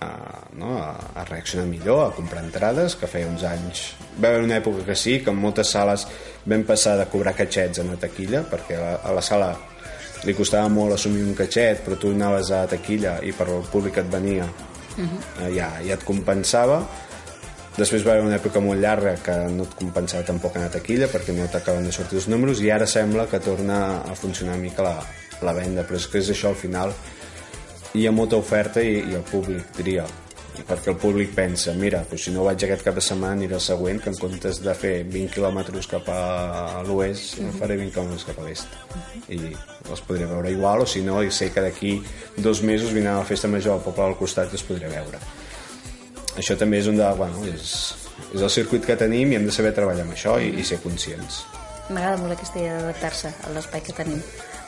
a, 0.00 0.10
no, 0.58 0.76
a, 0.78 0.90
a 1.14 1.24
reaccionar 1.24 1.66
millor, 1.66 2.06
a 2.06 2.14
comprar 2.14 2.42
entrades, 2.44 2.96
que 2.98 3.10
feia 3.10 3.28
uns 3.30 3.44
anys... 3.46 3.84
Va 4.18 4.32
haver 4.32 4.42
una 4.46 4.58
època 4.58 4.84
que 4.86 4.96
sí, 4.98 5.18
que 5.22 5.30
en 5.30 5.38
moltes 5.38 5.70
sales 5.74 6.06
vam 6.48 6.64
passar 6.66 6.96
de 6.98 7.06
cobrar 7.12 7.36
catxets 7.38 7.82
en 7.82 7.92
la 7.92 7.98
taquilla, 8.00 8.42
perquè 8.50 8.78
a 8.78 8.84
la, 8.84 8.94
a 9.10 9.16
la 9.20 9.24
sala 9.24 9.52
li 10.26 10.34
costava 10.34 10.70
molt 10.72 10.96
assumir 10.96 11.22
un 11.22 11.36
catxet, 11.38 11.84
però 11.84 11.98
tu 12.00 12.10
anaves 12.10 12.50
a 12.50 12.64
taquilla 12.70 13.18
i 13.22 13.30
per 13.36 13.46
el 13.54 13.68
públic 13.70 14.00
et 14.02 14.10
venia 14.10 14.48
uh 14.48 15.04
-huh. 15.04 15.54
ja, 15.54 15.70
ja 15.84 15.94
et 15.94 16.04
compensava. 16.04 16.82
Després 17.78 18.02
va 18.02 18.16
haver 18.16 18.24
una 18.26 18.38
època 18.40 18.58
molt 18.58 18.80
llarga 18.82 19.12
que 19.22 19.34
no 19.54 19.62
et 19.68 19.74
compensava 19.78 20.26
tampoc 20.26 20.56
anar 20.56 20.66
a 20.72 20.76
taquilla 20.78 21.06
perquè 21.12 21.34
no 21.36 21.46
t'acaben 21.46 21.84
de 21.86 21.92
sortir 21.94 22.18
els 22.18 22.26
números 22.26 22.58
i 22.64 22.72
ara 22.74 22.88
sembla 22.90 23.28
que 23.30 23.38
torna 23.38 24.02
a 24.02 24.16
funcionar 24.18 24.56
una 24.56 24.62
mica 24.64 24.82
la, 24.82 24.96
la 25.46 25.54
venda, 25.54 25.84
però 25.86 26.00
és 26.00 26.08
que 26.10 26.18
és 26.18 26.32
això 26.34 26.50
al 26.50 26.58
final 26.58 26.94
hi 27.94 28.08
ha 28.08 28.14
molta 28.14 28.36
oferta 28.36 28.82
i, 28.82 28.98
i 28.98 29.14
el 29.14 29.22
públic 29.30 29.70
tria 29.78 30.08
perquè 30.66 30.90
el 30.90 30.96
públic 30.98 31.30
pensa, 31.36 31.70
mira, 31.78 32.00
doncs 32.10 32.24
si 32.26 32.32
no 32.34 32.42
vaig 32.48 32.64
aquest 32.66 32.82
cap 32.82 32.96
de 32.98 33.02
setmana 33.04 33.36
aniré 33.36 33.54
al 33.54 33.62
següent 33.62 34.00
que 34.02 34.10
en 34.10 34.18
comptes 34.18 34.58
de 34.64 34.74
fer 34.74 34.94
20 35.06 35.30
quilòmetres 35.36 35.86
cap 35.86 36.08
a 36.10 36.82
l'oest 36.88 37.38
mm 37.38 37.44
-hmm. 37.44 37.58
faré 37.60 37.76
20 37.76 37.94
quilòmetres 37.94 38.24
cap 38.26 38.38
a 38.38 38.42
l'est 38.42 38.66
mm 38.66 39.36
-hmm. 39.38 39.52
i 39.52 39.56
els 39.90 40.00
podré 40.00 40.26
veure 40.26 40.50
igual 40.50 40.80
o 40.80 40.86
si 40.86 41.02
no, 41.02 41.22
i 41.22 41.30
sé 41.30 41.52
que 41.52 41.60
d'aquí 41.60 42.02
dos 42.36 42.62
mesos 42.62 42.92
vindrà 42.92 43.14
a 43.14 43.18
la 43.18 43.24
festa 43.24 43.48
major 43.48 43.74
al 43.74 43.84
poble 43.86 44.04
al 44.04 44.16
costat 44.16 44.48
i 44.48 44.56
els 44.56 44.62
podré 44.62 44.88
veure 44.88 45.18
això 46.38 46.56
també 46.58 46.78
és 46.82 46.88
un 46.90 46.96
de, 46.98 47.06
bueno, 47.18 47.44
és, 47.50 47.72
és 48.34 48.40
el 48.42 48.50
circuit 48.50 48.86
que 48.86 48.96
tenim 48.96 49.32
i 49.32 49.38
hem 49.38 49.46
de 49.48 49.54
saber 49.54 49.74
treballar 49.76 50.06
amb 50.06 50.14
això 50.16 50.38
i, 50.42 50.52
i 50.60 50.64
ser 50.66 50.80
conscients 50.84 51.42
M'agrada 51.88 52.18
molt 52.20 52.34
aquesta 52.34 52.60
idea 52.60 52.74
d'adaptar-se 52.76 53.30
a 53.48 53.50
l'espai 53.54 53.80
que 53.80 53.94
tenim. 53.96 54.18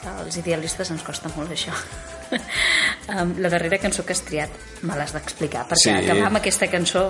Els 0.09 0.39
idealistes 0.41 0.89
ens 0.89 1.03
costa 1.05 1.29
molt 1.35 1.51
això. 1.53 1.69
la 3.43 3.49
darrera 3.51 3.77
cançó 3.77 4.01
que 4.07 4.15
has 4.15 4.23
triat 4.25 4.49
me 4.87 4.95
l'has 4.97 5.13
d'explicar, 5.13 5.67
perquè 5.69 5.83
Sí. 5.83 5.91
acabar 5.91 6.31
amb 6.31 6.39
aquesta 6.39 6.65
cançó 6.71 7.03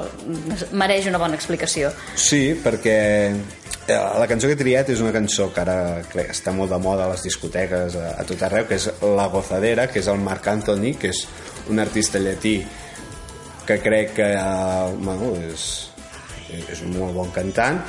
mereix 0.73 1.07
una 1.07 1.21
bona 1.21 1.39
explicació. 1.39 1.93
Sí, 2.19 2.59
perquè 2.59 2.97
eh, 3.31 3.95
la 3.95 4.27
cançó 4.27 4.49
que 4.49 4.57
he 4.57 4.59
triat 4.59 4.89
és 4.91 4.99
una 4.99 5.13
cançó 5.15 5.47
que 5.53 5.63
ara 5.63 5.77
crec, 6.11 6.27
que 6.31 6.35
està 6.35 6.51
molt 6.51 6.75
de 6.75 6.79
moda 6.83 7.05
a 7.05 7.13
les 7.13 7.23
discoteques 7.23 7.95
a, 7.95 8.15
a 8.19 8.27
tot 8.27 8.43
arreu, 8.43 8.67
que 8.67 8.75
és 8.81 8.89
La 9.15 9.29
Gozadera, 9.31 9.87
que 9.87 10.03
és 10.03 10.11
el 10.11 10.19
Marc 10.19 10.47
Anthony, 10.51 10.95
que 10.99 11.13
és 11.15 11.23
un 11.69 11.79
artista 11.79 12.19
llatí 12.19 12.57
que 13.71 13.79
crec 13.83 14.15
que 14.19 14.29
eh, 14.35 14.95
bueno, 14.99 15.31
és, 15.47 15.65
és 16.51 16.83
un 16.83 16.97
molt 16.97 17.15
bon 17.15 17.31
cantant 17.35 17.79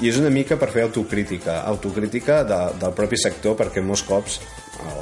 i 0.00 0.10
és 0.10 0.18
una 0.20 0.30
mica 0.32 0.56
per 0.60 0.70
fer 0.72 0.84
autocrítica 0.86 1.60
autocrítica 1.68 2.42
de, 2.48 2.60
del 2.80 2.94
propi 2.96 3.20
sector 3.20 3.56
perquè 3.60 3.84
molts 3.84 4.04
cops 4.08 4.40
o, 4.80 4.92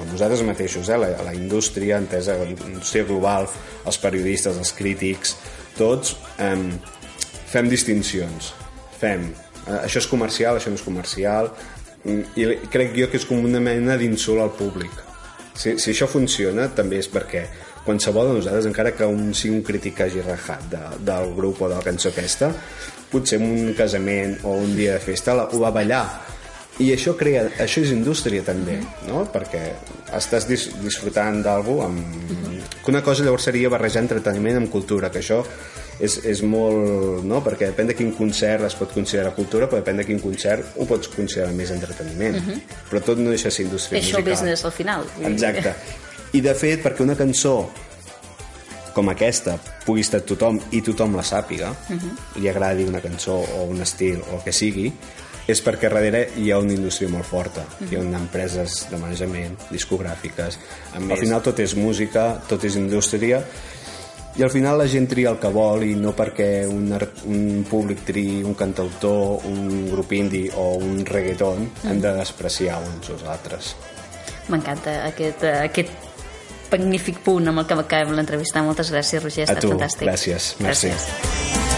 o 0.00 0.04
nosaltres 0.10 0.44
mateixos, 0.48 0.88
eh, 0.88 0.96
la, 1.00 1.12
la 1.26 1.34
indústria 1.36 2.00
entesa, 2.00 2.38
la 2.40 2.48
indústria 2.48 3.04
global 3.08 3.48
els 3.84 4.00
periodistes, 4.00 4.56
els 4.56 4.72
crítics 4.76 5.36
tots 5.76 6.16
eh, 6.40 6.56
fem 7.50 7.68
distincions. 7.68 8.54
Fem, 9.00 9.28
eh, 9.66 9.78
això 9.82 10.00
és 10.00 10.08
comercial, 10.08 10.56
això 10.56 10.72
no 10.72 10.80
és 10.80 10.86
comercial 10.86 11.52
i 12.40 12.46
crec 12.72 12.94
jo 12.96 13.10
que 13.12 13.18
és 13.20 13.26
com 13.28 13.44
una 13.44 13.60
mena 13.60 13.98
d'insult 14.00 14.40
al 14.40 14.54
públic. 14.56 14.92
Si, 15.52 15.74
si 15.76 15.92
això 15.92 16.06
funciona 16.08 16.70
també 16.72 17.02
és 17.02 17.08
perquè 17.12 17.44
qualsevol 17.84 18.28
de 18.28 18.38
nosaltres, 18.40 18.68
encara 18.68 18.92
que 18.96 19.06
un 19.08 19.34
sigui 19.34 19.56
un 19.58 19.62
crític 19.66 19.96
que 19.98 20.08
hagi 20.08 20.24
rajat 20.24 20.66
de, 20.72 20.82
del 21.06 21.34
grup 21.36 21.62
o 21.62 21.70
de 21.70 21.78
la 21.78 21.84
cançó 21.84 22.10
aquesta, 22.10 22.52
potser 23.10 23.40
en 23.40 23.48
un 23.48 23.72
casament 23.78 24.38
o 24.44 24.54
un 24.60 24.76
dia 24.76 24.94
de 24.98 25.02
festa 25.02 25.34
la, 25.34 25.48
ho 25.50 25.62
va 25.62 25.72
ballar 25.74 26.04
i 26.80 26.88
això 26.94 27.12
crea, 27.18 27.44
això 27.60 27.82
és 27.82 27.90
indústria 27.92 28.44
també 28.46 28.78
no? 29.08 29.26
perquè 29.32 29.62
estàs 30.16 30.46
dis, 30.48 30.68
disfrutant 30.80 31.42
d'algú 31.44 31.80
amb... 31.84 32.00
que 32.80 32.92
una 32.92 33.02
cosa 33.04 33.26
llavors 33.26 33.48
seria 33.50 33.72
barrejar 33.72 34.04
entreteniment 34.06 34.62
amb 34.62 34.72
cultura 34.72 35.10
que 35.12 35.20
això 35.20 35.42
és, 36.00 36.16
és 36.24 36.42
molt 36.46 37.26
no? 37.28 37.42
perquè 37.44 37.72
depèn 37.72 37.90
de 37.90 37.96
quin 37.98 38.14
concert 38.16 38.64
es 38.70 38.78
pot 38.78 38.94
considerar 38.96 39.34
cultura 39.36 39.68
però 39.68 39.82
depèn 39.82 40.00
de 40.00 40.06
quin 40.08 40.22
concert 40.22 40.78
ho 40.78 40.86
pots 40.88 41.10
considerar 41.12 41.52
més 41.56 41.74
entreteniment 41.74 42.38
però 42.88 43.02
tot 43.04 43.20
no 43.20 43.34
deixa 43.34 43.50
de 43.50 43.58
ser 43.58 43.66
indústria 43.66 44.00
És 44.00 44.08
show 44.08 44.22
musical 44.22 44.32
business 44.32 44.64
al 44.64 44.76
final. 44.76 45.10
Exacte. 45.34 45.74
I 46.32 46.40
de 46.40 46.54
fet, 46.54 46.82
perquè 46.82 47.02
una 47.02 47.16
cançó 47.18 47.70
com 48.94 49.08
aquesta 49.10 49.56
pugui 49.84 50.02
estar 50.04 50.20
tothom 50.26 50.58
i 50.74 50.82
tothom 50.82 51.16
la 51.16 51.22
sàpiga, 51.22 51.70
uh 51.70 51.96
-huh. 51.96 52.40
li 52.40 52.48
agradi 52.48 52.84
una 52.84 53.00
cançó 53.00 53.34
o 53.34 53.64
un 53.64 53.80
estil 53.80 54.22
o 54.30 54.36
el 54.36 54.42
que 54.44 54.52
sigui, 54.52 54.92
és 55.46 55.64
perquè 55.64 55.88
darrere 55.88 56.30
hi 56.36 56.50
ha 56.50 56.58
una 56.58 56.72
indústria 56.72 57.08
molt 57.08 57.24
forta. 57.24 57.60
Uh 57.60 57.66
-huh. 57.86 57.92
Hi 57.92 57.96
ha 57.96 58.18
empreses 58.18 58.86
de 58.90 58.96
manejament, 58.96 59.58
discogràfiques... 59.70 60.58
Al 60.94 61.18
final 61.18 61.42
tot 61.42 61.58
és 61.58 61.74
música, 61.74 62.40
tot 62.48 62.64
és 62.64 62.76
indústria, 62.76 63.42
i 64.36 64.42
al 64.42 64.50
final 64.50 64.78
la 64.78 64.86
gent 64.86 65.08
tria 65.08 65.30
el 65.30 65.38
que 65.38 65.48
vol 65.48 65.82
i 65.84 65.94
no 65.98 66.12
perquè 66.16 66.66
un, 66.70 66.92
art- 66.92 67.24
un 67.26 67.64
públic 67.68 68.04
triï 68.06 68.44
un 68.46 68.54
cantautor, 68.54 69.40
un 69.44 69.90
grup 69.90 70.12
indie 70.12 70.52
o 70.54 70.76
un 70.76 71.04
reggaeton 71.04 71.70
hem 71.84 72.00
de 72.00 72.12
despreciar 72.14 72.78
uns 72.78 73.10
als 73.10 73.24
altres. 73.24 73.74
M'encanta 74.48 75.06
aquest, 75.06 75.42
eh, 75.42 75.64
aquest 75.64 76.09
magnífic 76.72 77.18
punt 77.24 77.48
amb 77.48 77.58
el 77.62 77.66
que 77.66 77.74
acabem 77.74 78.14
l'entrevista. 78.16 78.62
Moltes 78.62 78.92
gràcies, 78.92 79.22
Roger, 79.22 79.44
ha 79.48 79.52
A 79.52 79.54
estat 79.56 79.62
tu, 79.66 79.74
fantàstic. 79.74 80.06
gràcies, 80.08 80.54
merci. 80.60 80.88
gràcies. 80.88 81.69